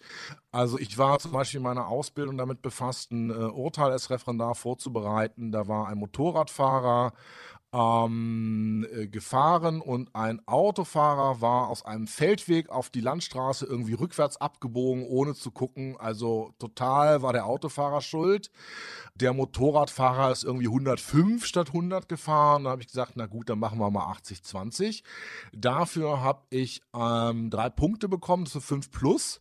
Also 0.50 0.78
ich 0.78 0.98
war 0.98 1.18
zum 1.18 1.32
Beispiel 1.32 1.58
in 1.58 1.64
meiner 1.64 1.88
Ausbildung 1.88 2.36
damit 2.36 2.62
befasst, 2.62 3.12
ein 3.12 3.30
äh, 3.30 3.34
Urteil 3.34 3.92
als 3.92 4.10
Referendar 4.10 4.54
vorzubereiten. 4.54 5.52
Da 5.52 5.68
war 5.68 5.88
ein 5.88 5.98
Motorradfahrer 5.98 7.12
ähm, 7.72 8.86
äh, 8.92 9.06
gefahren 9.06 9.80
und 9.80 10.14
ein 10.14 10.40
Autofahrer 10.46 11.40
war 11.40 11.68
aus 11.68 11.84
einem 11.84 12.06
Feldweg 12.06 12.70
auf 12.70 12.90
die 12.90 13.00
Landstraße 13.00 13.66
irgendwie 13.66 13.94
rückwärts 13.94 14.40
abgebogen, 14.40 15.04
ohne 15.04 15.34
zu 15.34 15.50
gucken. 15.50 15.96
Also 15.98 16.52
total 16.58 17.22
war 17.22 17.32
der 17.32 17.46
Autofahrer 17.46 18.00
schuld. 18.00 18.50
Der 19.14 19.32
Motorradfahrer 19.32 20.30
ist 20.32 20.44
irgendwie 20.44 20.68
105 20.68 21.44
statt 21.44 21.68
100 21.68 22.08
gefahren. 22.08 22.64
Da 22.64 22.70
habe 22.70 22.82
ich 22.82 22.88
gesagt, 22.88 23.12
na 23.16 23.26
gut, 23.26 23.48
dann 23.48 23.58
machen 23.58 23.78
wir 23.78 23.90
mal 23.90 24.12
80-20. 24.12 25.02
Dafür 25.52 26.20
habe 26.20 26.42
ich 26.50 26.82
ähm, 26.94 27.50
drei 27.50 27.68
Punkte 27.70 28.08
bekommen, 28.08 28.44
das 28.44 28.52
sind 28.52 28.62
5 28.62 28.90
plus. 28.90 29.40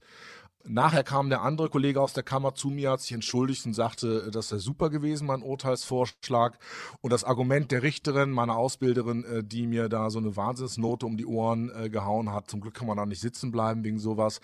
Nachher 0.68 1.04
kam 1.04 1.30
der 1.30 1.42
andere 1.42 1.70
Kollege 1.70 2.02
aus 2.02 2.14
der 2.14 2.24
Kammer 2.24 2.56
zu 2.56 2.70
mir, 2.70 2.92
hat 2.92 3.02
sich 3.02 3.12
entschuldigt 3.12 3.66
und 3.66 3.74
sagte, 3.74 4.32
das 4.32 4.50
sei 4.50 4.58
super 4.58 4.90
gewesen, 4.90 5.28
mein 5.28 5.44
Urteilsvorschlag. 5.44 6.58
Und 7.02 7.14
das 7.14 7.24
Argument 7.24 7.72
der 7.72 7.84
Richterin, 7.84 8.32
meiner 8.32 8.58
Ausbilderin, 8.58 9.24
äh, 9.26 9.44
die 9.44 9.68
mir 9.68 9.90
da 9.90 10.10
so 10.10 10.20
eine 10.20 10.36
Wahnsinnsnote 10.36 11.06
um 11.06 11.18
die 11.18 11.26
Ohren 11.26 11.72
äh, 11.76 11.90
gehauen 11.90 12.32
hat, 12.32 12.50
zum 12.50 12.62
Glück 12.62 12.74
kann 12.74 12.88
man 12.88 12.98
da 12.98 13.06
nicht 13.06 13.22
sitzen 13.22 13.52
bleiben 13.52 13.84
wegen 13.84 14.00
sowas, 14.00 14.40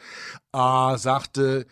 äh, 0.54 0.98
sagte, 0.98 1.66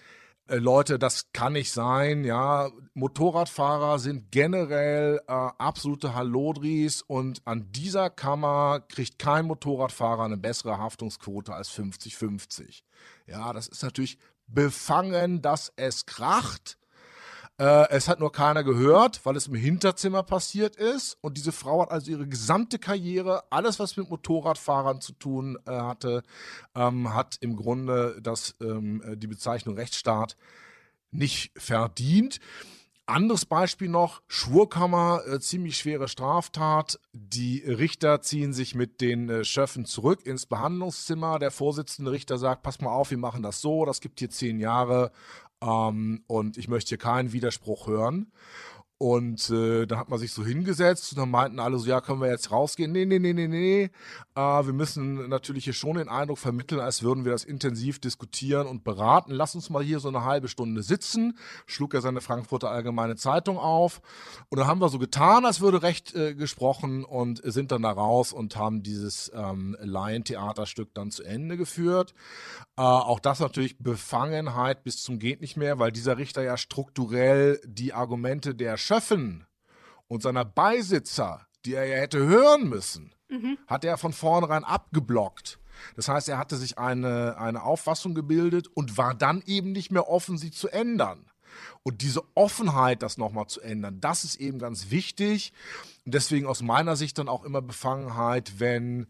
äh, 0.50 0.58
Leute, 0.58 0.98
das 0.98 1.32
kann 1.32 1.53
nicht 1.53 1.72
sein, 1.72 2.24
ja. 2.24 2.72
Motorradfahrer 2.96 4.00
sind 4.00 4.32
generell 4.32 5.22
äh, 5.27 5.32
absolute 5.32 6.15
Hallodris 6.15 7.03
und 7.03 7.41
an 7.46 7.72
dieser 7.72 8.10
Kammer 8.10 8.79
kriegt 8.89 9.20
kein 9.20 9.46
Motorradfahrer 9.46 10.24
eine 10.24 10.38
bessere 10.38 10.79
Haftungsquote 10.79 11.53
als 11.53 11.70
50-50. 11.72 12.82
Ja, 13.27 13.53
das 13.53 13.68
ist 13.68 13.84
natürlich 13.84 14.18
befangen, 14.53 15.41
dass 15.41 15.72
es 15.75 16.06
kracht. 16.06 16.77
Äh, 17.60 17.89
es 17.89 18.08
hat 18.08 18.20
nur 18.20 18.32
keiner 18.32 18.63
gehört, 18.63 19.25
weil 19.25 19.36
es 19.36 19.48
im 19.48 19.56
Hinterzimmer 19.56 20.24
passiert 20.24 20.77
ist. 20.77 21.18
Und 21.22 21.38
diese 21.38 21.51
Frau 21.51 21.82
hat 21.82 21.91
also 21.91 22.10
ihre 22.12 22.27
gesamte 22.27 22.79
Karriere, 22.79 23.44
alles 23.50 23.79
was 23.79 23.98
mit 23.98 24.10
Motorradfahrern 24.10 25.01
zu 25.01 25.12
tun 25.13 25.58
äh, 25.65 25.72
hatte, 25.72 26.24
ähm, 26.74 27.13
hat 27.13 27.38
im 27.41 27.58
Grunde 27.58 28.18
das, 28.22 28.56
ähm, 28.62 29.03
die 29.18 29.27
Bezeichnung 29.27 29.75
Rechtsstaat 29.75 30.38
nicht 31.12 31.51
verdient. 31.58 32.39
Anderes 33.10 33.46
Beispiel 33.46 33.89
noch, 33.89 34.22
Schwurkammer, 34.28 35.22
äh, 35.28 35.39
ziemlich 35.39 35.78
schwere 35.78 36.08
Straftat. 36.08 37.00
Die 37.12 37.60
Richter 37.60 38.22
ziehen 38.22 38.54
sich 38.54 38.75
mit 38.75 39.01
den 39.01 39.30
äh, 39.30 39.44
Schöffen 39.44 39.86
zurück 39.86 40.25
ins 40.25 40.46
Behandlungszimmer. 40.46 41.39
Der 41.39 41.51
Vorsitzende 41.51 42.12
Richter 42.12 42.38
sagt, 42.38 42.62
pass 42.62 42.82
mal 42.82 42.92
auf, 42.92 43.10
wir 43.10 43.18
machen 43.18 43.42
das 43.42 43.62
so, 43.62 43.86
das 43.86 44.00
gibt 44.00 44.20
hier 44.20 44.30
zehn 44.30 44.60
Jahre 44.60 45.12
ähm, 45.62 46.24
und 46.28 46.58
ich 46.58 46.68
möchte 46.68 46.89
hier 46.89 46.98
keinen 47.00 47.34
Widerspruch 47.34 47.88
hören. 47.88 48.32
Und 49.01 49.50
äh, 49.50 49.86
da 49.86 49.98
hat 49.98 50.10
man 50.10 50.20
sich 50.20 50.34
so 50.34 50.44
hingesetzt 50.44 51.13
und 51.13 51.20
dann 51.20 51.32
meinten 51.32 51.62
alle 51.62 51.79
so, 51.79 51.88
ja, 51.88 52.01
können 52.01 52.20
wir 52.20 52.27
jetzt 52.27 52.51
rausgehen? 52.51 52.91
Nee, 52.91 53.06
nee, 53.06 53.18
nee, 53.18 53.32
nee, 53.32 53.48
nee. 53.48 53.84
Äh, 54.36 54.41
wir 54.41 54.74
müssen 54.74 55.29
natürlich 55.29 55.63
hier 55.63 55.72
schon 55.72 55.96
den 55.96 56.10
Eindruck 56.10 56.38
vermitteln, 56.38 56.82
als 56.82 57.01
würden 57.01 57.24
wir 57.24 57.32
das 57.32 57.46
intensiv 57.46 58.00
diskutieren 58.00 58.68
und 58.68 58.84
beraten. 58.84 59.32
Lass 59.32 59.56
uns 59.56 59.70
mal 59.70 59.82
hier 59.82 60.01
so 60.01 60.10
eine 60.10 60.25
halbe 60.25 60.50
Stunde 60.50 60.84
sitzen. 60.84 61.38
Schlug 61.65 61.94
er 61.94 62.01
seine 62.01 62.20
Frankfurter 62.20 62.72
Allgemeine 62.72 63.15
Zeitung 63.15 63.58
auf. 63.58 64.01
Und 64.50 64.60
dann 64.60 64.68
haben 64.68 64.82
wir 64.82 64.89
so 64.89 65.00
getan, 65.00 65.46
als 65.46 65.62
würde 65.62 65.82
Recht 65.82 66.13
äh, 66.13 66.36
gesprochen 66.36 67.06
und 67.06 67.41
sind 67.46 67.72
dann 67.72 67.84
da 67.84 67.91
raus 67.91 68.34
und 68.34 68.58
haben 68.58 68.84
dieses 68.84 69.32
ähm, 69.34 69.77
Laientheaterstück 69.79 70.94
dann 70.94 71.10
zu 71.10 71.24
Ende 71.24 71.56
geführt. 71.56 72.13
Äh, 72.75 72.82
auch 72.82 73.22
das 73.22 73.39
natürlich 73.39 73.77
Befangenheit 73.77 74.84
bis 74.84 75.01
zum 75.01 75.20
geht 75.20 75.39
nicht 75.39 75.56
mehr, 75.56 75.79
weil 75.79 75.94
dieser 75.94 76.18
Richter 76.18 76.44
ja 76.44 76.58
strukturell 76.58 77.62
die 77.65 77.94
Argumente 77.94 78.56
der 78.56 78.75
Schöffen 78.89 79.46
und 80.08 80.24
seiner 80.24 80.46
Beisitzer, 80.46 81.46
die 81.63 81.75
er 81.75 81.86
ja 81.86 81.98
hätte 81.98 82.17
hören 82.17 82.67
müssen, 82.69 83.13
mhm. 83.29 83.60
hat 83.67 83.86
er 83.86 84.00
von 84.00 84.13
vornherein 84.13 84.63
abgeblockt. 84.63 85.60
Das 85.96 86.08
heißt, 86.08 86.27
er 86.27 86.39
hatte 86.39 86.58
sich 86.58 86.79
eine, 86.79 87.38
eine 87.38 87.62
Auffassung 87.62 88.15
gebildet 88.15 88.67
und 88.67 88.98
war 88.98 89.13
dann 89.13 89.43
eben 89.46 89.74
nicht 89.74 89.91
mehr 89.91 90.10
offen, 90.10 90.39
sie 90.39 90.50
zu 90.50 90.69
ändern. 90.69 91.29
Und 91.84 92.01
diese 92.01 92.24
Offenheit, 92.34 93.03
das 93.03 93.19
nochmal 93.19 93.46
zu 93.46 93.62
ändern, 93.62 94.01
das 94.01 94.24
ist 94.24 94.38
eben 94.38 94.58
ganz 94.58 94.89
wichtig. 94.89 95.53
Und 96.08 96.15
deswegen 96.15 96.48
aus 96.48 96.63
meiner 96.63 96.96
Sicht 96.96 97.19
dann 97.19 97.29
auch 97.29 97.43
immer 97.43 97.62
Befangenheit, 97.62 98.53
wenn 98.60 99.03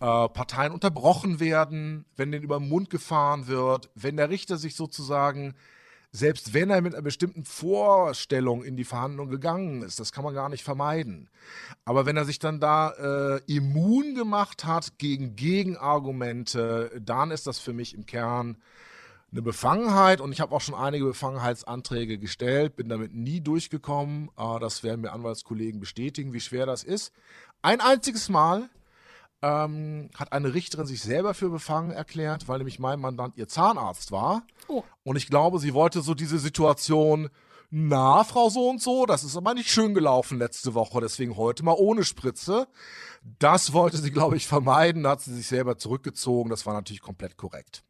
äh, 0.00 0.28
Parteien 0.28 0.72
unterbrochen 0.72 1.38
werden, 1.38 2.04
wenn 2.16 2.32
denen 2.32 2.42
über 2.42 2.58
den 2.58 2.68
Mund 2.68 2.90
gefahren 2.90 3.46
wird, 3.46 3.90
wenn 3.94 4.16
der 4.16 4.28
Richter 4.28 4.56
sich 4.56 4.74
sozusagen, 4.74 5.54
selbst 6.12 6.54
wenn 6.54 6.70
er 6.70 6.80
mit 6.80 6.94
einer 6.94 7.02
bestimmten 7.02 7.44
Vorstellung 7.44 8.64
in 8.64 8.76
die 8.76 8.84
Verhandlung 8.84 9.28
gegangen 9.28 9.82
ist, 9.82 10.00
das 10.00 10.12
kann 10.12 10.24
man 10.24 10.34
gar 10.34 10.48
nicht 10.48 10.64
vermeiden. 10.64 11.28
Aber 11.84 12.04
wenn 12.04 12.16
er 12.16 12.24
sich 12.24 12.38
dann 12.38 12.58
da 12.58 12.90
äh, 13.36 13.40
immun 13.46 14.14
gemacht 14.14 14.64
hat 14.64 14.98
gegen 14.98 15.36
Gegenargumente, 15.36 17.00
dann 17.00 17.30
ist 17.30 17.46
das 17.46 17.60
für 17.60 17.72
mich 17.72 17.94
im 17.94 18.06
Kern 18.06 18.56
eine 19.32 19.42
Befangenheit 19.42 20.20
und 20.20 20.32
ich 20.32 20.40
habe 20.40 20.52
auch 20.54 20.60
schon 20.60 20.74
einige 20.74 21.04
Befangenheitsanträge 21.04 22.18
gestellt, 22.18 22.74
bin 22.74 22.88
damit 22.88 23.14
nie 23.14 23.40
durchgekommen. 23.40 24.30
Äh, 24.36 24.58
das 24.58 24.82
werden 24.82 25.02
mir 25.02 25.12
Anwaltskollegen 25.12 25.78
bestätigen, 25.78 26.32
wie 26.32 26.40
schwer 26.40 26.66
das 26.66 26.82
ist. 26.82 27.12
Ein 27.62 27.80
einziges 27.80 28.28
Mal 28.28 28.68
ähm, 29.42 30.10
hat 30.14 30.32
eine 30.32 30.54
Richterin 30.54 30.86
sich 30.86 31.02
selber 31.02 31.34
für 31.34 31.48
befangen 31.48 31.90
erklärt, 31.90 32.48
weil 32.48 32.58
nämlich 32.58 32.78
mein 32.78 33.00
Mandant 33.00 33.36
ihr 33.36 33.48
Zahnarzt 33.48 34.12
war. 34.12 34.42
Oh. 34.68 34.82
Und 35.02 35.16
ich 35.16 35.28
glaube, 35.28 35.58
sie 35.58 35.74
wollte 35.74 36.02
so 36.02 36.14
diese 36.14 36.38
Situation, 36.38 37.30
na, 37.70 38.24
Frau 38.24 38.48
so 38.50 38.68
und 38.68 38.82
so, 38.82 39.06
das 39.06 39.24
ist 39.24 39.36
aber 39.36 39.54
nicht 39.54 39.70
schön 39.70 39.94
gelaufen 39.94 40.38
letzte 40.38 40.74
Woche, 40.74 41.00
deswegen 41.00 41.36
heute 41.36 41.64
mal 41.64 41.76
ohne 41.78 42.04
Spritze. 42.04 42.66
Das 43.38 43.72
wollte 43.72 43.98
sie, 43.98 44.10
glaube 44.10 44.36
ich, 44.36 44.46
vermeiden, 44.46 45.04
da 45.04 45.10
hat 45.10 45.20
sie 45.20 45.34
sich 45.34 45.46
selber 45.46 45.78
zurückgezogen, 45.78 46.50
das 46.50 46.66
war 46.66 46.74
natürlich 46.74 47.02
komplett 47.02 47.36
korrekt. 47.36 47.84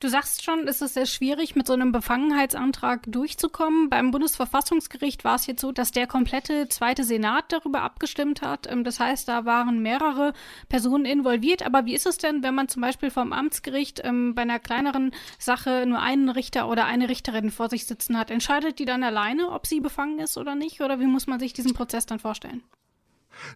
Du 0.00 0.06
sagst 0.08 0.44
schon, 0.44 0.68
es 0.68 0.80
ist 0.80 0.94
sehr 0.94 1.06
schwierig, 1.06 1.56
mit 1.56 1.66
so 1.66 1.72
einem 1.72 1.90
Befangenheitsantrag 1.90 3.02
durchzukommen. 3.08 3.90
Beim 3.90 4.12
Bundesverfassungsgericht 4.12 5.24
war 5.24 5.34
es 5.34 5.46
jetzt 5.46 5.60
so, 5.60 5.72
dass 5.72 5.90
der 5.90 6.06
komplette 6.06 6.68
zweite 6.68 7.02
Senat 7.02 7.46
darüber 7.50 7.82
abgestimmt 7.82 8.40
hat. 8.40 8.70
Ähm, 8.70 8.84
das 8.84 9.00
heißt, 9.00 9.26
da 9.26 9.44
waren 9.44 9.82
mehrere 9.82 10.34
Personen 10.68 11.04
involviert. 11.04 11.66
Aber 11.66 11.84
wie 11.84 11.94
ist 11.94 12.06
es 12.06 12.16
denn, 12.16 12.44
wenn 12.44 12.54
man 12.54 12.68
zum 12.68 12.82
Beispiel 12.82 13.10
vom 13.10 13.32
Amtsgericht 13.32 14.00
ähm, 14.04 14.36
bei 14.36 14.42
einer 14.42 14.60
kleineren 14.60 15.12
Sache 15.40 15.84
nur 15.84 15.98
einen 15.98 16.28
Richter 16.28 16.68
oder 16.68 16.84
eine 16.84 17.08
Richterin 17.08 17.50
vor 17.50 17.68
sich 17.68 17.86
sitzen 17.86 18.16
hat? 18.16 18.30
Entscheidet 18.30 18.78
die 18.78 18.84
dann 18.84 19.02
alleine, 19.02 19.50
ob 19.50 19.66
sie 19.66 19.80
befangen 19.80 20.20
ist 20.20 20.38
oder 20.38 20.54
nicht? 20.54 20.80
Oder 20.80 21.00
wie 21.00 21.06
muss 21.06 21.26
man 21.26 21.40
sich 21.40 21.54
diesen 21.54 21.74
Prozess 21.74 22.06
dann 22.06 22.20
vorstellen? 22.20 22.62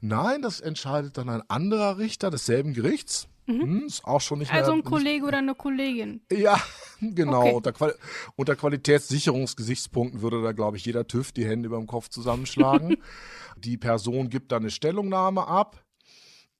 Nein, 0.00 0.42
das 0.42 0.60
entscheidet 0.60 1.18
dann 1.18 1.28
ein 1.28 1.42
anderer 1.48 1.98
Richter 1.98 2.30
desselben 2.30 2.74
Gerichts. 2.74 3.28
Mhm. 3.46 3.60
Hm, 3.60 3.86
ist 3.86 4.04
auch 4.04 4.20
schon 4.20 4.38
nicht 4.38 4.52
also 4.52 4.72
mehr, 4.72 4.84
ein 4.84 4.88
Kollege 4.88 5.26
oder 5.26 5.38
eine 5.38 5.54
Kollegin. 5.54 6.20
Ja, 6.30 6.60
genau. 7.00 7.42
Okay. 7.42 7.54
Unter, 7.54 7.72
Quali 7.72 7.92
unter 8.36 8.56
Qualitätssicherungsgesichtspunkten 8.56 10.22
würde 10.22 10.42
da, 10.42 10.52
glaube 10.52 10.76
ich, 10.76 10.84
jeder 10.84 11.06
TÜV 11.06 11.32
die 11.32 11.46
Hände 11.46 11.66
über 11.66 11.78
dem 11.78 11.86
Kopf 11.86 12.08
zusammenschlagen. 12.08 12.98
die 13.56 13.76
Person 13.76 14.28
gibt 14.28 14.52
dann 14.52 14.62
eine 14.62 14.70
Stellungnahme 14.70 15.46
ab. 15.46 15.84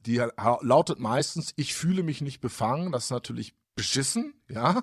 Die 0.07 0.21
lautet 0.63 0.99
meistens, 0.99 1.53
ich 1.57 1.75
fühle 1.75 2.03
mich 2.03 2.21
nicht 2.23 2.41
befangen. 2.41 2.91
Das 2.91 3.05
ist 3.05 3.11
natürlich 3.11 3.55
beschissen, 3.75 4.35
ja, 4.51 4.83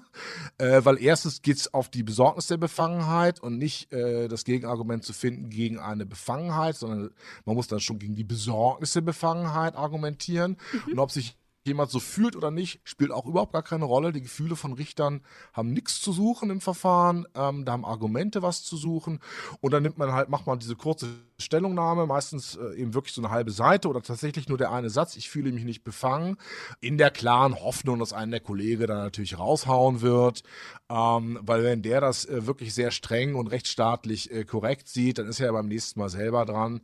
äh, 0.58 0.84
weil 0.84 1.02
erstens 1.02 1.42
geht 1.42 1.58
es 1.58 1.74
auf 1.74 1.90
die 1.90 2.02
Besorgnis 2.02 2.48
der 2.48 2.58
Befangenheit 2.58 3.40
und 3.40 3.58
nicht 3.58 3.92
äh, 3.94 4.28
das 4.28 4.46
Gegenargument 4.46 5.04
zu 5.04 5.14
finden 5.14 5.50
gegen 5.50 5.78
eine 5.78 6.06
Befangenheit, 6.06 6.76
sondern 6.76 7.12
man 7.46 7.56
muss 7.56 7.68
dann 7.68 7.80
schon 7.80 8.00
gegen 8.00 8.16
die 8.16 8.24
Besorgnis 8.24 8.94
der 8.94 9.02
Befangenheit 9.02 9.76
argumentieren. 9.76 10.58
Mhm. 10.74 10.94
Und 10.94 11.00
ob 11.00 11.12
sich 11.12 11.38
jemand 11.66 11.92
so 11.92 12.00
fühlt 12.00 12.36
oder 12.36 12.52
nicht, 12.52 12.82
spielt 12.84 13.12
auch 13.12 13.26
überhaupt 13.26 13.54
gar 13.54 13.64
keine 13.64 13.86
Rolle. 13.86 14.12
Die 14.12 14.22
Gefühle 14.22 14.56
von 14.56 14.74
Richtern 14.74 15.22
haben 15.54 15.72
nichts 15.72 16.02
zu 16.02 16.12
suchen 16.12 16.50
im 16.50 16.62
Verfahren, 16.62 17.28
ähm, 17.36 17.66
da 17.66 17.74
haben 17.74 17.86
Argumente 17.86 18.42
was 18.42 18.64
zu 18.64 18.78
suchen 18.78 19.20
und 19.62 19.72
dann 19.72 19.84
nimmt 19.84 19.98
man 19.98 20.12
halt, 20.12 20.30
macht 20.30 20.48
man 20.48 20.60
diese 20.60 20.76
kurze 20.76 21.08
Stellungnahme, 21.40 22.06
meistens 22.06 22.56
äh, 22.56 22.76
eben 22.76 22.94
wirklich 22.94 23.14
so 23.14 23.22
eine 23.22 23.32
halbe 23.32 23.52
Seite 23.52 23.88
oder 23.88 24.02
tatsächlich 24.02 24.50
nur 24.50 24.58
der 24.58 24.72
eine 24.72 24.90
Satz, 24.90 25.16
ich 25.16 25.30
fühle 25.30 25.52
mich 25.52 25.64
nicht 25.64 25.84
befangen, 25.84 26.38
in 26.82 26.98
der 26.98 27.12
klaren 27.12 27.56
Hoffnung, 27.56 28.00
dass 28.00 28.14
einen 28.14 28.32
der 28.32 28.42
Kollege 28.42 28.88
dann 28.88 28.98
natürlich 28.98 29.38
raushauen 29.38 30.02
wird, 30.02 30.44
ähm, 30.90 31.40
weil 31.42 31.64
wenn 31.64 31.82
der 31.82 32.02
das 32.02 32.26
äh, 32.26 32.46
wirklich 32.46 32.74
sehr 32.74 32.92
streng 32.92 33.36
und 33.36 33.48
rechtsstaatlich 33.48 34.32
äh, 34.32 34.44
korrekt 34.44 34.88
sieht, 34.88 35.18
dann 35.18 35.28
ist 35.28 35.40
er 35.40 35.48
ja 35.48 35.52
beim 35.52 35.68
nächsten 35.68 36.00
Mal 36.00 36.10
selber 36.10 36.46
dran. 36.46 36.82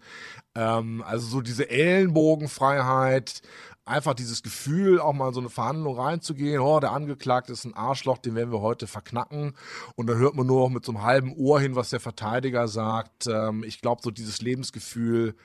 Ähm, 0.55 1.03
also 1.05 1.27
so 1.27 1.41
diese 1.41 1.69
Ellenbogenfreiheit, 1.69 3.41
einfach 3.85 4.15
dieses 4.15 4.43
Gefühl, 4.43 4.99
auch 4.99 5.13
mal 5.13 5.29
in 5.29 5.33
so 5.33 5.39
eine 5.39 5.49
Verhandlung 5.49 5.97
reinzugehen, 5.97 6.59
oh, 6.59 6.79
der 6.79 6.91
Angeklagte 6.91 7.53
ist 7.53 7.65
ein 7.65 7.75
Arschloch, 7.75 8.17
den 8.17 8.35
werden 8.35 8.51
wir 8.51 8.61
heute 8.61 8.87
verknacken. 8.87 9.55
Und 9.95 10.07
dann 10.07 10.17
hört 10.17 10.35
man 10.35 10.47
nur 10.47 10.61
noch 10.61 10.73
mit 10.73 10.85
so 10.85 10.91
einem 10.91 11.03
halben 11.03 11.33
Ohr 11.35 11.61
hin, 11.61 11.75
was 11.75 11.91
der 11.91 11.99
Verteidiger 11.99 12.67
sagt. 12.67 13.27
Ähm, 13.27 13.63
ich 13.63 13.81
glaube, 13.81 14.01
so 14.03 14.11
dieses 14.11 14.41
Lebensgefühl, 14.41 15.35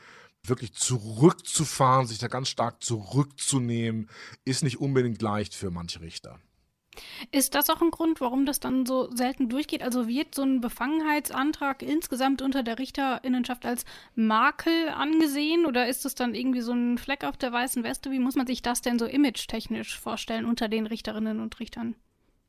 wirklich 0.43 0.73
zurückzufahren, 0.73 2.07
sich 2.07 2.19
da 2.19 2.29
ganz 2.29 2.49
stark 2.49 2.83
zurückzunehmen, 2.83 4.09
ist 4.45 4.63
nicht 4.63 4.81
unbedingt 4.81 5.21
leicht 5.21 5.55
für 5.55 5.71
manche 5.71 6.01
Richter. 6.01 6.39
Ist 7.33 7.55
das 7.55 7.71
auch 7.71 7.83
ein 7.83 7.91
Grund, 7.91 8.21
warum 8.21 8.47
das 8.47 8.61
dann 8.61 8.87
so 8.87 9.11
selten 9.15 9.49
durchgeht? 9.49 9.83
Also 9.83 10.09
wird 10.09 10.35
so 10.35 10.43
ein 10.43 10.61
Befangenheitsantrag 10.61 11.83
insgesamt 11.83 12.43
unter 12.43 12.63
der 12.63 12.79
Richterinnenschaft 12.79 13.67
als 13.67 13.85
Makel 14.15 14.89
angesehen 14.91 15.67
oder 15.67 15.89
ist 15.89 16.05
es 16.05 16.15
dann 16.15 16.35
irgendwie 16.35 16.61
so 16.61 16.73
ein 16.73 16.99
Fleck 16.99 17.25
auf 17.25 17.37
der 17.37 17.53
weißen 17.53 17.85
Weste? 17.85 18.11
Wie 18.11 18.19
muss 18.19 18.37
man 18.37 18.47
sich 18.47 18.63
das 18.63 18.83
denn 18.83 18.99
so 18.99 19.07
image-technisch 19.07 19.99
vorstellen 19.99 20.45
unter 20.45 20.69
den 20.69 20.87
Richterinnen 20.87 21.41
und 21.41 21.59
Richtern? 21.61 21.95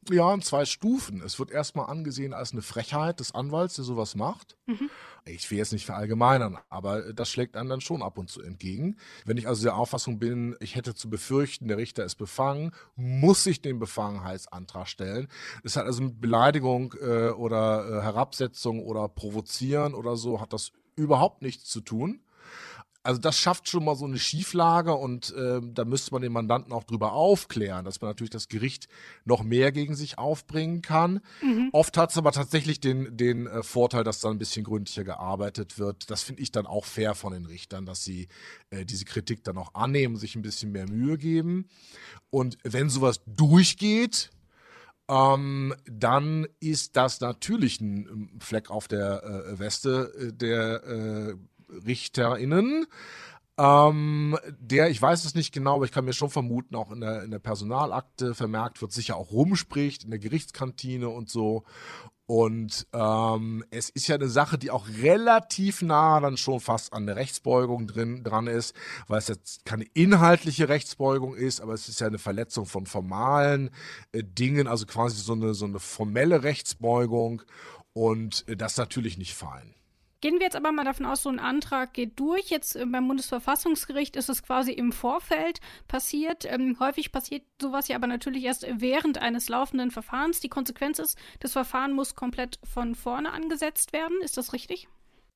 Ja, 0.09 0.33
in 0.33 0.41
zwei 0.41 0.65
Stufen. 0.65 1.21
Es 1.21 1.37
wird 1.37 1.51
erstmal 1.51 1.85
angesehen 1.87 2.33
als 2.33 2.53
eine 2.53 2.63
Frechheit 2.63 3.19
des 3.19 3.35
Anwalts, 3.35 3.75
der 3.75 3.85
sowas 3.85 4.15
macht. 4.15 4.57
Mhm. 4.65 4.89
Ich 5.25 5.51
will 5.51 5.59
jetzt 5.59 5.73
nicht 5.73 5.85
verallgemeinern, 5.85 6.57
aber 6.69 7.13
das 7.13 7.29
schlägt 7.29 7.55
einem 7.55 7.69
dann 7.69 7.81
schon 7.81 8.01
ab 8.01 8.17
und 8.17 8.27
zu 8.27 8.41
entgegen. 8.41 8.97
Wenn 9.25 9.37
ich 9.37 9.47
also 9.47 9.61
der 9.61 9.75
Auffassung 9.75 10.17
bin, 10.17 10.55
ich 10.59 10.75
hätte 10.75 10.95
zu 10.95 11.07
befürchten, 11.07 11.67
der 11.67 11.77
Richter 11.77 12.03
ist 12.03 12.15
befangen, 12.15 12.71
muss 12.95 13.45
ich 13.45 13.61
den 13.61 13.77
Befangenheitsantrag 13.77 14.87
stellen. 14.87 15.27
Das 15.61 15.75
hat 15.75 15.85
also 15.85 16.01
mit 16.01 16.19
Beleidigung 16.19 16.95
äh, 16.99 17.29
oder 17.29 17.87
äh, 17.87 18.01
Herabsetzung 18.01 18.83
oder 18.83 19.07
Provozieren 19.07 19.93
oder 19.93 20.15
so, 20.15 20.41
hat 20.41 20.51
das 20.51 20.71
überhaupt 20.95 21.43
nichts 21.43 21.65
zu 21.65 21.81
tun 21.81 22.21
also 23.03 23.19
das 23.19 23.37
schafft 23.37 23.67
schon 23.67 23.85
mal 23.85 23.95
so 23.95 24.05
eine 24.05 24.19
Schieflage 24.19 24.93
und 24.93 25.33
äh, 25.33 25.59
da 25.63 25.85
müsste 25.85 26.11
man 26.11 26.21
den 26.21 26.31
Mandanten 26.31 26.71
auch 26.71 26.83
drüber 26.83 27.13
aufklären, 27.13 27.83
dass 27.83 28.01
man 28.01 28.09
natürlich 28.09 28.29
das 28.29 28.47
Gericht 28.47 28.87
noch 29.25 29.43
mehr 29.43 29.71
gegen 29.71 29.95
sich 29.95 30.17
aufbringen 30.17 30.81
kann. 30.81 31.21
Mhm. 31.41 31.69
Oft 31.71 31.97
hat 31.97 32.11
es 32.11 32.17
aber 32.17 32.31
tatsächlich 32.31 32.79
den, 32.79 33.17
den 33.17 33.47
äh, 33.47 33.63
Vorteil, 33.63 34.03
dass 34.03 34.19
da 34.19 34.29
ein 34.29 34.37
bisschen 34.37 34.63
gründlicher 34.63 35.03
gearbeitet 35.03 35.79
wird. 35.79 36.11
Das 36.11 36.21
finde 36.21 36.43
ich 36.43 36.51
dann 36.51 36.67
auch 36.67 36.85
fair 36.85 37.15
von 37.15 37.33
den 37.33 37.45
Richtern, 37.45 37.85
dass 37.85 38.03
sie 38.03 38.27
äh, 38.69 38.85
diese 38.85 39.05
Kritik 39.05 39.43
dann 39.43 39.57
auch 39.57 39.73
annehmen, 39.73 40.15
sich 40.15 40.35
ein 40.35 40.43
bisschen 40.43 40.71
mehr 40.71 40.87
Mühe 40.87 41.17
geben. 41.17 41.67
Und 42.29 42.57
wenn 42.63 42.89
sowas 42.89 43.21
durchgeht, 43.25 44.29
ähm, 45.09 45.73
dann 45.85 46.47
ist 46.59 46.95
das 46.95 47.19
natürlich 47.19 47.81
ein 47.81 48.29
Fleck 48.39 48.69
auf 48.69 48.87
der 48.87 49.23
äh, 49.23 49.59
Weste 49.59 50.13
äh, 50.17 50.33
der 50.33 50.83
äh, 50.83 51.35
RichterInnen. 51.86 52.86
Ähm, 53.57 54.38
der, 54.60 54.89
ich 54.89 55.01
weiß 55.01 55.25
es 55.25 55.36
nicht 55.36 55.53
genau, 55.53 55.75
aber 55.75 55.86
ich 55.86 55.91
kann 55.91 56.05
mir 56.05 56.13
schon 56.13 56.29
vermuten, 56.29 56.75
auch 56.75 56.91
in 56.91 57.01
der, 57.01 57.23
in 57.23 57.31
der 57.31 57.39
Personalakte 57.39 58.34
vermerkt 58.34 58.81
wird, 58.81 58.91
sicher 58.91 59.17
auch 59.17 59.31
rumspricht, 59.31 60.03
in 60.03 60.10
der 60.10 60.19
Gerichtskantine 60.19 61.10
und 61.10 61.29
so. 61.29 61.63
Und 62.25 62.88
ähm, 62.93 63.65
es 63.71 63.89
ist 63.89 64.07
ja 64.07 64.15
eine 64.15 64.29
Sache, 64.29 64.57
die 64.57 64.71
auch 64.71 64.88
relativ 64.88 65.81
nah 65.81 66.19
dann 66.21 66.38
schon 66.38 66.62
fast 66.62 66.93
an 66.93 67.05
der 67.05 67.17
Rechtsbeugung 67.17 67.88
drin 67.88 68.23
dran 68.23 68.47
ist, 68.47 68.73
weil 69.07 69.19
es 69.19 69.27
jetzt 69.27 69.65
keine 69.65 69.84
inhaltliche 69.93 70.69
Rechtsbeugung 70.69 71.36
ist, 71.36 71.60
aber 71.60 71.73
es 71.73 71.89
ist 71.89 71.99
ja 71.99 72.07
eine 72.07 72.19
Verletzung 72.19 72.65
von 72.65 72.86
formalen 72.86 73.69
äh, 74.13 74.23
Dingen, 74.23 74.67
also 74.67 74.86
quasi 74.86 75.21
so 75.21 75.34
eine 75.34 75.53
so 75.53 75.65
eine 75.65 75.79
formelle 75.79 76.43
Rechtsbeugung 76.43 77.41
und 77.91 78.47
äh, 78.47 78.55
das 78.55 78.77
natürlich 78.77 79.17
nicht 79.17 79.36
fein. 79.36 79.75
Gehen 80.21 80.36
wir 80.36 80.43
jetzt 80.43 80.55
aber 80.55 80.71
mal 80.71 80.86
davon 80.86 81.07
aus, 81.07 81.23
so 81.23 81.29
ein 81.29 81.39
Antrag 81.39 81.93
geht 81.93 82.19
durch. 82.19 82.51
Jetzt 82.51 82.75
äh, 82.75 82.86
beim 82.86 83.07
Bundesverfassungsgericht 83.07 84.15
ist 84.15 84.29
es 84.29 84.43
quasi 84.43 84.71
im 84.71 84.91
Vorfeld 84.91 85.60
passiert. 85.88 86.45
Ähm, 86.45 86.77
häufig 86.79 87.12
passiert 87.12 87.43
sowas 87.60 87.88
ja 87.88 87.95
aber 87.95 88.05
natürlich 88.05 88.43
erst 88.43 88.67
während 88.69 89.17
eines 89.17 89.49
laufenden 89.49 89.89
Verfahrens. 89.89 90.39
Die 90.39 90.49
Konsequenz 90.49 90.99
ist, 90.99 91.17
das 91.39 91.53
Verfahren 91.53 91.93
muss 91.93 92.13
komplett 92.13 92.60
von 92.63 92.93
vorne 92.93 93.34
angesetzt 93.34 93.93
werden. 93.93 94.21
Ist 94.21 94.38
das 94.38 94.53
richtig? 94.53 94.88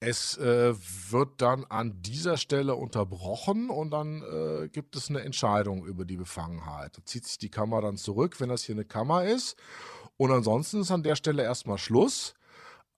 Es 0.01 0.37
äh, 0.37 0.75
wird 1.09 1.41
dann 1.41 1.65
an 1.65 2.03
dieser 2.03 2.37
Stelle 2.37 2.75
unterbrochen 2.75 3.71
und 3.71 3.89
dann 3.89 4.21
äh, 4.21 4.67
gibt 4.67 4.95
es 4.95 5.09
eine 5.09 5.21
Entscheidung 5.21 5.83
über 5.83 6.05
die 6.05 6.17
Befangenheit. 6.17 6.95
Da 6.95 7.05
zieht 7.05 7.25
sich 7.25 7.39
die 7.39 7.49
Kammer 7.49 7.81
dann 7.81 7.97
zurück, 7.97 8.39
wenn 8.39 8.49
das 8.49 8.63
hier 8.63 8.75
eine 8.75 8.85
Kammer 8.85 9.25
ist. 9.25 9.57
Und 10.17 10.31
ansonsten 10.31 10.81
ist 10.81 10.91
an 10.91 11.01
der 11.01 11.15
Stelle 11.15 11.41
erstmal 11.41 11.79
Schluss. 11.79 12.35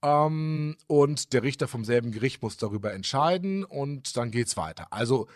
Ähm, 0.02 0.76
und 0.86 1.32
der 1.32 1.42
Richter 1.42 1.68
vom 1.68 1.84
selben 1.84 2.12
Gericht 2.12 2.42
muss 2.42 2.56
darüber 2.56 2.92
entscheiden 2.92 3.64
und 3.64 4.16
dann 4.16 4.30
geht's 4.30 4.56
weiter. 4.56 4.92
Also 4.92 5.28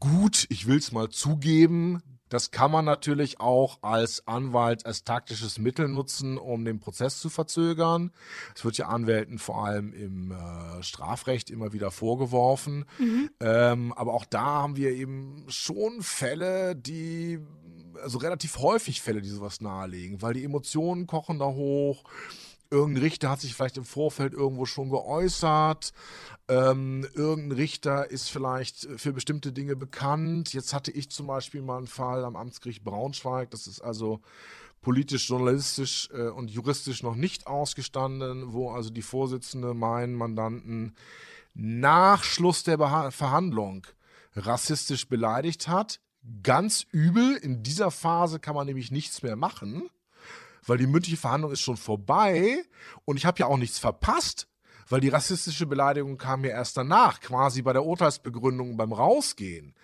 gut, 0.00 0.46
ich 0.50 0.66
will 0.66 0.78
es 0.78 0.92
mal 0.92 1.08
zugeben, 1.08 2.02
das 2.34 2.50
kann 2.50 2.70
man 2.70 2.84
natürlich 2.84 3.38
auch 3.38 3.78
als 3.82 4.26
Anwalt 4.26 4.86
als 4.86 5.04
taktisches 5.04 5.58
Mittel 5.58 5.88
nutzen, 5.88 6.38
um 6.38 6.64
den 6.64 6.80
Prozess 6.80 7.20
zu 7.20 7.28
verzögern. 7.28 8.12
Es 8.56 8.64
wird 8.64 8.76
ja 8.78 8.88
Anwälten 8.88 9.38
vor 9.38 9.64
allem 9.64 9.92
im 9.92 10.32
äh, 10.32 10.82
Strafrecht 10.82 11.50
immer 11.50 11.72
wieder 11.72 11.90
vorgeworfen. 11.90 12.86
Mhm. 12.98 13.30
Ähm, 13.40 13.92
aber 13.92 14.14
auch 14.14 14.24
da 14.24 14.42
haben 14.42 14.76
wir 14.76 14.90
eben 14.90 15.44
schon 15.48 16.02
Fälle, 16.02 16.74
die, 16.74 17.38
also 18.02 18.18
relativ 18.18 18.58
häufig 18.58 19.00
Fälle, 19.02 19.20
die 19.20 19.28
sowas 19.28 19.60
nahelegen, 19.60 20.22
weil 20.22 20.34
die 20.34 20.44
Emotionen 20.44 21.06
kochen 21.06 21.38
da 21.38 21.46
hoch 21.46 22.04
irgendein 22.74 23.04
Richter 23.04 23.30
hat 23.30 23.40
sich 23.40 23.54
vielleicht 23.54 23.76
im 23.76 23.84
Vorfeld 23.84 24.34
irgendwo 24.34 24.66
schon 24.66 24.90
geäußert. 24.90 25.92
Ähm, 26.48 27.06
irgendein 27.14 27.56
Richter 27.56 28.10
ist 28.10 28.28
vielleicht 28.28 28.88
für 28.96 29.12
bestimmte 29.12 29.52
Dinge 29.52 29.76
bekannt. 29.76 30.52
Jetzt 30.52 30.74
hatte 30.74 30.90
ich 30.90 31.10
zum 31.10 31.28
Beispiel 31.28 31.62
mal 31.62 31.78
einen 31.78 31.86
Fall 31.86 32.24
am 32.24 32.36
Amtsgericht 32.36 32.82
Braunschweig. 32.82 33.50
Das 33.50 33.68
ist 33.68 33.80
also 33.80 34.20
politisch, 34.80 35.28
journalistisch 35.28 36.10
äh, 36.12 36.28
und 36.28 36.50
juristisch 36.50 37.02
noch 37.02 37.14
nicht 37.14 37.46
ausgestanden, 37.46 38.52
wo 38.52 38.72
also 38.72 38.90
die 38.90 39.02
Vorsitzende 39.02 39.72
meinen 39.72 40.14
Mandanten 40.14 40.94
nach 41.54 42.24
Schluss 42.24 42.64
der 42.64 42.76
Beha 42.76 43.12
Verhandlung 43.12 43.86
rassistisch 44.34 45.08
beleidigt 45.08 45.68
hat. 45.68 46.00
Ganz 46.42 46.86
übel. 46.90 47.36
In 47.36 47.62
dieser 47.62 47.92
Phase 47.92 48.40
kann 48.40 48.56
man 48.56 48.66
nämlich 48.66 48.90
nichts 48.90 49.22
mehr 49.22 49.36
machen 49.36 49.88
weil 50.66 50.78
die 50.78 50.86
mündliche 50.86 51.16
Verhandlung 51.16 51.52
ist 51.52 51.60
schon 51.60 51.76
vorbei 51.76 52.62
und 53.04 53.16
ich 53.16 53.26
habe 53.26 53.38
ja 53.40 53.46
auch 53.46 53.56
nichts 53.56 53.78
verpasst, 53.78 54.48
weil 54.88 55.00
die 55.00 55.08
rassistische 55.08 55.66
Beleidigung 55.66 56.18
kam 56.18 56.44
ja 56.44 56.50
erst 56.50 56.76
danach, 56.76 57.20
quasi 57.20 57.62
bei 57.62 57.72
der 57.72 57.84
Urteilsbegründung 57.84 58.76
beim 58.76 58.92
Rausgehen. 58.92 59.74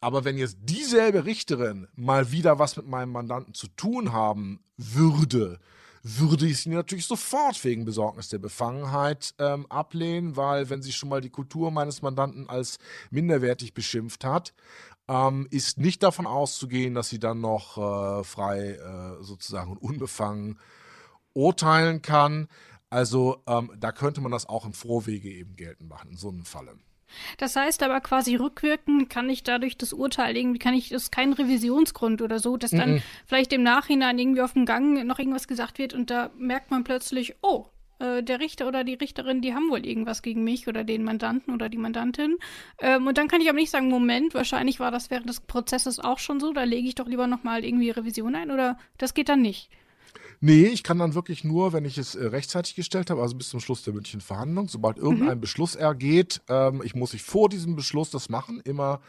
Aber 0.00 0.24
wenn 0.24 0.36
jetzt 0.36 0.58
dieselbe 0.60 1.24
Richterin 1.24 1.88
mal 1.94 2.30
wieder 2.30 2.58
was 2.58 2.76
mit 2.76 2.86
meinem 2.86 3.12
Mandanten 3.12 3.54
zu 3.54 3.66
tun 3.68 4.12
haben 4.12 4.60
würde, 4.76 5.58
würde 6.02 6.46
ich 6.46 6.60
sie 6.60 6.68
natürlich 6.68 7.06
sofort 7.06 7.62
wegen 7.64 7.84
Besorgnis 7.84 8.28
der 8.28 8.38
Befangenheit 8.38 9.34
ähm, 9.38 9.66
ablehnen, 9.68 10.36
weil 10.36 10.70
wenn 10.70 10.80
sie 10.80 10.92
schon 10.92 11.08
mal 11.08 11.20
die 11.20 11.30
Kultur 11.30 11.72
meines 11.72 12.00
Mandanten 12.02 12.48
als 12.48 12.78
minderwertig 13.10 13.74
beschimpft 13.74 14.24
hat, 14.24 14.54
ähm, 15.08 15.46
ist 15.50 15.78
nicht 15.78 16.02
davon 16.02 16.26
auszugehen, 16.26 16.94
dass 16.94 17.08
sie 17.08 17.18
dann 17.18 17.40
noch 17.40 17.78
äh, 17.78 18.24
frei 18.24 18.72
äh, 18.72 19.22
sozusagen 19.22 19.70
und 19.70 19.78
unbefangen 19.78 20.58
urteilen 21.32 22.02
kann. 22.02 22.48
Also 22.90 23.42
ähm, 23.46 23.70
da 23.78 23.92
könnte 23.92 24.20
man 24.20 24.32
das 24.32 24.48
auch 24.48 24.64
im 24.64 24.72
Vorwege 24.72 25.30
eben 25.30 25.56
geltend 25.56 25.88
machen, 25.88 26.10
in 26.12 26.16
so 26.16 26.28
einem 26.28 26.44
Falle. 26.44 26.78
Das 27.38 27.54
heißt 27.54 27.82
aber 27.82 28.00
quasi 28.00 28.34
rückwirkend 28.34 29.08
kann 29.08 29.30
ich 29.30 29.42
dadurch 29.42 29.78
das 29.78 29.92
Urteil 29.92 30.36
irgendwie, 30.36 30.58
kann 30.58 30.74
ich, 30.74 30.88
das 30.88 31.04
ist 31.04 31.12
kein 31.12 31.32
Revisionsgrund 31.32 32.20
oder 32.20 32.38
so, 32.38 32.56
dass 32.56 32.72
dann 32.72 32.94
mm 32.94 32.96
-mm. 32.96 33.02
vielleicht 33.26 33.52
im 33.52 33.62
Nachhinein 33.62 34.18
irgendwie 34.18 34.42
auf 34.42 34.54
dem 34.54 34.66
Gang 34.66 35.04
noch 35.04 35.18
irgendwas 35.18 35.46
gesagt 35.46 35.78
wird 35.78 35.94
und 35.94 36.10
da 36.10 36.30
merkt 36.36 36.70
man 36.70 36.84
plötzlich, 36.84 37.36
oh, 37.42 37.66
äh, 37.98 38.22
der 38.22 38.40
Richter 38.40 38.68
oder 38.68 38.84
die 38.84 38.94
Richterin, 38.94 39.40
die 39.40 39.54
haben 39.54 39.70
wohl 39.70 39.86
irgendwas 39.86 40.22
gegen 40.22 40.44
mich 40.44 40.68
oder 40.68 40.84
den 40.84 41.04
Mandanten 41.04 41.54
oder 41.54 41.68
die 41.68 41.78
Mandantin. 41.78 42.36
Ähm, 42.78 43.06
und 43.06 43.18
dann 43.18 43.28
kann 43.28 43.40
ich 43.40 43.48
aber 43.48 43.58
nicht 43.58 43.70
sagen, 43.70 43.88
Moment, 43.88 44.34
wahrscheinlich 44.34 44.80
war 44.80 44.90
das 44.90 45.10
während 45.10 45.28
des 45.28 45.40
Prozesses 45.40 45.98
auch 45.98 46.18
schon 46.18 46.40
so, 46.40 46.52
da 46.52 46.64
lege 46.64 46.88
ich 46.88 46.94
doch 46.94 47.06
lieber 47.06 47.26
nochmal 47.26 47.64
irgendwie 47.64 47.90
Revision 47.90 48.34
ein 48.34 48.50
oder 48.50 48.78
das 48.98 49.14
geht 49.14 49.28
dann 49.28 49.42
nicht. 49.42 49.70
Nee, 50.40 50.66
ich 50.66 50.82
kann 50.82 50.98
dann 50.98 51.14
wirklich 51.14 51.44
nur, 51.44 51.72
wenn 51.72 51.84
ich 51.84 51.96
es 51.96 52.14
äh, 52.14 52.26
rechtzeitig 52.26 52.74
gestellt 52.74 53.10
habe, 53.10 53.22
also 53.22 53.36
bis 53.36 53.48
zum 53.48 53.60
Schluss 53.60 53.82
der 53.82 53.94
mündlichen 53.94 54.20
Verhandlung, 54.20 54.68
sobald 54.68 54.98
irgendein 54.98 55.38
mhm. 55.38 55.40
Beschluss 55.40 55.74
ergeht, 55.74 56.42
ähm, 56.48 56.82
ich 56.84 56.94
muss 56.94 57.12
sich 57.12 57.22
vor 57.22 57.48
diesem 57.48 57.76
Beschluss 57.76 58.10
das 58.10 58.28
machen, 58.28 58.60
immer 58.64 59.00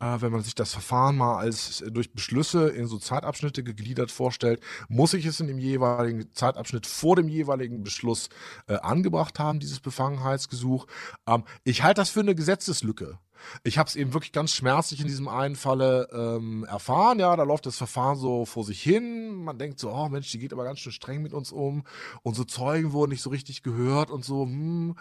äh, 0.00 0.20
wenn 0.20 0.32
man 0.32 0.42
sich 0.42 0.54
das 0.54 0.72
Verfahren 0.72 1.16
mal 1.16 1.38
als 1.38 1.80
äh, 1.80 1.90
durch 1.90 2.12
Beschlüsse 2.12 2.68
in 2.68 2.86
so 2.86 2.98
Zeitabschnitte 2.98 3.62
gegliedert 3.62 4.10
vorstellt, 4.10 4.60
muss 4.88 5.14
ich 5.14 5.26
es 5.26 5.40
in 5.40 5.46
dem 5.48 5.58
jeweiligen 5.58 6.32
Zeitabschnitt 6.34 6.86
vor 6.86 7.16
dem 7.16 7.28
jeweiligen 7.28 7.82
Beschluss 7.82 8.28
äh, 8.68 8.74
angebracht 8.74 9.38
haben, 9.38 9.60
dieses 9.60 9.80
Befangenheitsgesuch. 9.80 10.86
Ähm, 11.26 11.44
ich 11.64 11.82
halte 11.82 12.00
das 12.00 12.10
für 12.10 12.20
eine 12.20 12.34
Gesetzeslücke. 12.34 13.18
Ich 13.64 13.78
habe 13.78 13.88
es 13.88 13.96
eben 13.96 14.12
wirklich 14.12 14.32
ganz 14.32 14.52
schmerzlich 14.52 15.00
in 15.00 15.06
diesem 15.06 15.28
einen 15.28 15.56
Falle 15.56 16.08
ähm, 16.12 16.64
erfahren. 16.64 17.18
Ja, 17.18 17.36
da 17.36 17.42
läuft 17.42 17.66
das 17.66 17.76
Verfahren 17.76 18.16
so 18.16 18.44
vor 18.44 18.64
sich 18.64 18.82
hin. 18.82 19.34
Man 19.44 19.58
denkt 19.58 19.78
so, 19.78 19.90
oh 19.90 20.08
Mensch, 20.08 20.30
die 20.30 20.38
geht 20.38 20.52
aber 20.52 20.64
ganz 20.64 20.80
schön 20.80 20.92
streng 20.92 21.22
mit 21.22 21.32
uns 21.32 21.52
um. 21.52 21.84
Unsere 22.22 22.46
Zeugen 22.46 22.92
wurden 22.92 23.10
nicht 23.10 23.22
so 23.22 23.30
richtig 23.30 23.62
gehört 23.62 24.10
und 24.10 24.24
so. 24.24 24.44
Hm. 24.44 24.96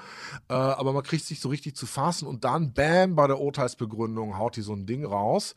Äh, 0.49 0.53
aber 0.53 0.93
man 0.93 1.03
kriegt 1.03 1.25
sich 1.25 1.39
so 1.39 1.49
richtig 1.49 1.75
zu 1.75 1.85
fassen 1.85 2.27
und 2.27 2.43
dann, 2.43 2.73
bam, 2.73 3.15
bei 3.15 3.27
der 3.27 3.39
Urteilsbegründung 3.39 4.37
haut 4.37 4.55
die 4.55 4.61
so 4.61 4.73
ein 4.73 4.84
Ding 4.85 5.05
raus. 5.05 5.55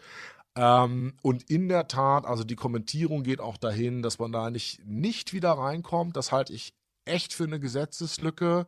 Ähm, 0.56 1.14
und 1.22 1.48
in 1.50 1.68
der 1.68 1.88
Tat, 1.88 2.26
also 2.26 2.44
die 2.44 2.56
Kommentierung 2.56 3.22
geht 3.22 3.40
auch 3.40 3.56
dahin, 3.56 4.02
dass 4.02 4.18
man 4.18 4.32
da 4.32 4.50
nicht, 4.50 4.84
nicht 4.84 5.32
wieder 5.32 5.52
reinkommt. 5.52 6.16
Das 6.16 6.32
halte 6.32 6.52
ich 6.52 6.74
echt 7.04 7.32
für 7.32 7.44
eine 7.44 7.60
Gesetzeslücke. 7.60 8.66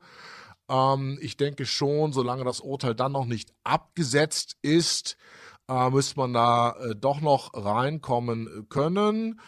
Ähm, 0.68 1.18
ich 1.20 1.36
denke 1.36 1.66
schon, 1.66 2.12
solange 2.12 2.44
das 2.44 2.60
Urteil 2.60 2.94
dann 2.94 3.12
noch 3.12 3.26
nicht 3.26 3.52
abgesetzt 3.64 4.56
ist, 4.62 5.16
äh, 5.68 5.90
müsste 5.90 6.18
man 6.18 6.32
da 6.32 6.76
äh, 6.80 6.94
doch 6.94 7.20
noch 7.20 7.50
reinkommen 7.54 8.68
können. 8.68 9.40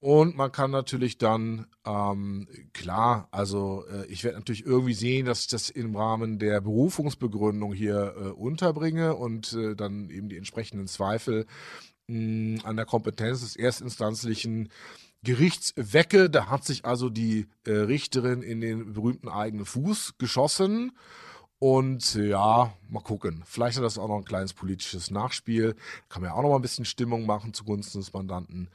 Und 0.00 0.34
man 0.34 0.50
kann 0.50 0.70
natürlich 0.70 1.18
dann, 1.18 1.66
ähm, 1.84 2.48
klar, 2.72 3.28
also 3.32 3.84
äh, 3.86 4.06
ich 4.06 4.24
werde 4.24 4.38
natürlich 4.38 4.64
irgendwie 4.64 4.94
sehen, 4.94 5.26
dass 5.26 5.42
ich 5.42 5.48
das 5.48 5.68
im 5.68 5.94
Rahmen 5.94 6.38
der 6.38 6.62
Berufungsbegründung 6.62 7.74
hier 7.74 8.14
äh, 8.16 8.28
unterbringe 8.30 9.14
und 9.14 9.52
äh, 9.52 9.76
dann 9.76 10.08
eben 10.08 10.30
die 10.30 10.38
entsprechenden 10.38 10.88
Zweifel 10.88 11.46
mh, 12.06 12.64
an 12.64 12.76
der 12.76 12.86
Kompetenz 12.86 13.40
des 13.40 13.56
erstinstanzlichen 13.56 14.70
Gerichtswecke. 15.22 16.30
Da 16.30 16.46
hat 16.46 16.64
sich 16.64 16.86
also 16.86 17.10
die 17.10 17.48
äh, 17.66 17.72
Richterin 17.72 18.40
in 18.40 18.62
den 18.62 18.94
berühmten 18.94 19.28
eigenen 19.28 19.66
Fuß 19.66 20.14
geschossen. 20.16 20.92
Und 21.58 22.14
ja, 22.14 22.72
mal 22.88 23.02
gucken. 23.02 23.42
Vielleicht 23.44 23.76
hat 23.76 23.84
das 23.84 23.98
auch 23.98 24.08
noch 24.08 24.16
ein 24.16 24.24
kleines 24.24 24.54
politisches 24.54 25.10
Nachspiel. 25.10 25.76
Kann 26.08 26.22
man 26.22 26.30
ja 26.30 26.34
auch 26.34 26.42
noch 26.42 26.48
mal 26.48 26.56
ein 26.56 26.62
bisschen 26.62 26.86
Stimmung 26.86 27.26
machen 27.26 27.52
zugunsten 27.52 28.00
des 28.00 28.14
Mandanten. 28.14 28.70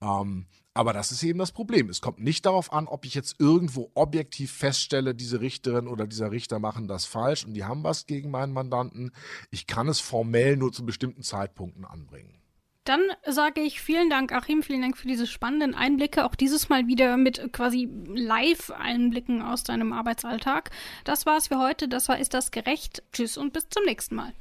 Ähm, 0.00 0.46
aber 0.78 0.92
das 0.92 1.10
ist 1.10 1.24
eben 1.24 1.40
das 1.40 1.50
Problem. 1.50 1.88
Es 1.88 2.00
kommt 2.00 2.20
nicht 2.20 2.46
darauf 2.46 2.72
an, 2.72 2.86
ob 2.86 3.04
ich 3.04 3.12
jetzt 3.12 3.40
irgendwo 3.40 3.90
objektiv 3.94 4.52
feststelle, 4.52 5.12
diese 5.12 5.40
Richterin 5.40 5.88
oder 5.88 6.06
dieser 6.06 6.30
Richter 6.30 6.60
machen 6.60 6.86
das 6.86 7.04
falsch 7.04 7.44
und 7.44 7.54
die 7.54 7.64
haben 7.64 7.82
was 7.82 8.06
gegen 8.06 8.30
meinen 8.30 8.52
Mandanten. 8.52 9.10
Ich 9.50 9.66
kann 9.66 9.88
es 9.88 9.98
formell 9.98 10.56
nur 10.56 10.72
zu 10.72 10.86
bestimmten 10.86 11.22
Zeitpunkten 11.22 11.84
anbringen. 11.84 12.40
Dann 12.84 13.00
sage 13.26 13.60
ich 13.60 13.80
vielen 13.80 14.08
Dank, 14.08 14.30
Achim, 14.30 14.62
vielen 14.62 14.82
Dank 14.82 14.96
für 14.96 15.08
diese 15.08 15.26
spannenden 15.26 15.74
Einblicke. 15.74 16.24
Auch 16.24 16.36
dieses 16.36 16.68
Mal 16.68 16.86
wieder 16.86 17.16
mit 17.16 17.52
quasi 17.52 17.88
Live-Einblicken 18.14 19.42
aus 19.42 19.64
deinem 19.64 19.92
Arbeitsalltag. 19.92 20.70
Das 21.02 21.26
war's 21.26 21.48
für 21.48 21.58
heute. 21.58 21.88
Das 21.88 22.08
war 22.08 22.20
Ist 22.20 22.34
das 22.34 22.52
gerecht? 22.52 23.02
Tschüss 23.12 23.36
und 23.36 23.52
bis 23.52 23.68
zum 23.68 23.82
nächsten 23.84 24.14
Mal. 24.14 24.32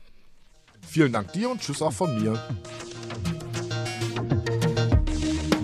Vielen 0.87 1.13
Dank 1.13 1.33
dir 1.33 1.49
und 1.49 1.61
tschüss 1.61 1.81
auch 1.81 1.93
von 1.93 2.21
mir. 2.21 2.39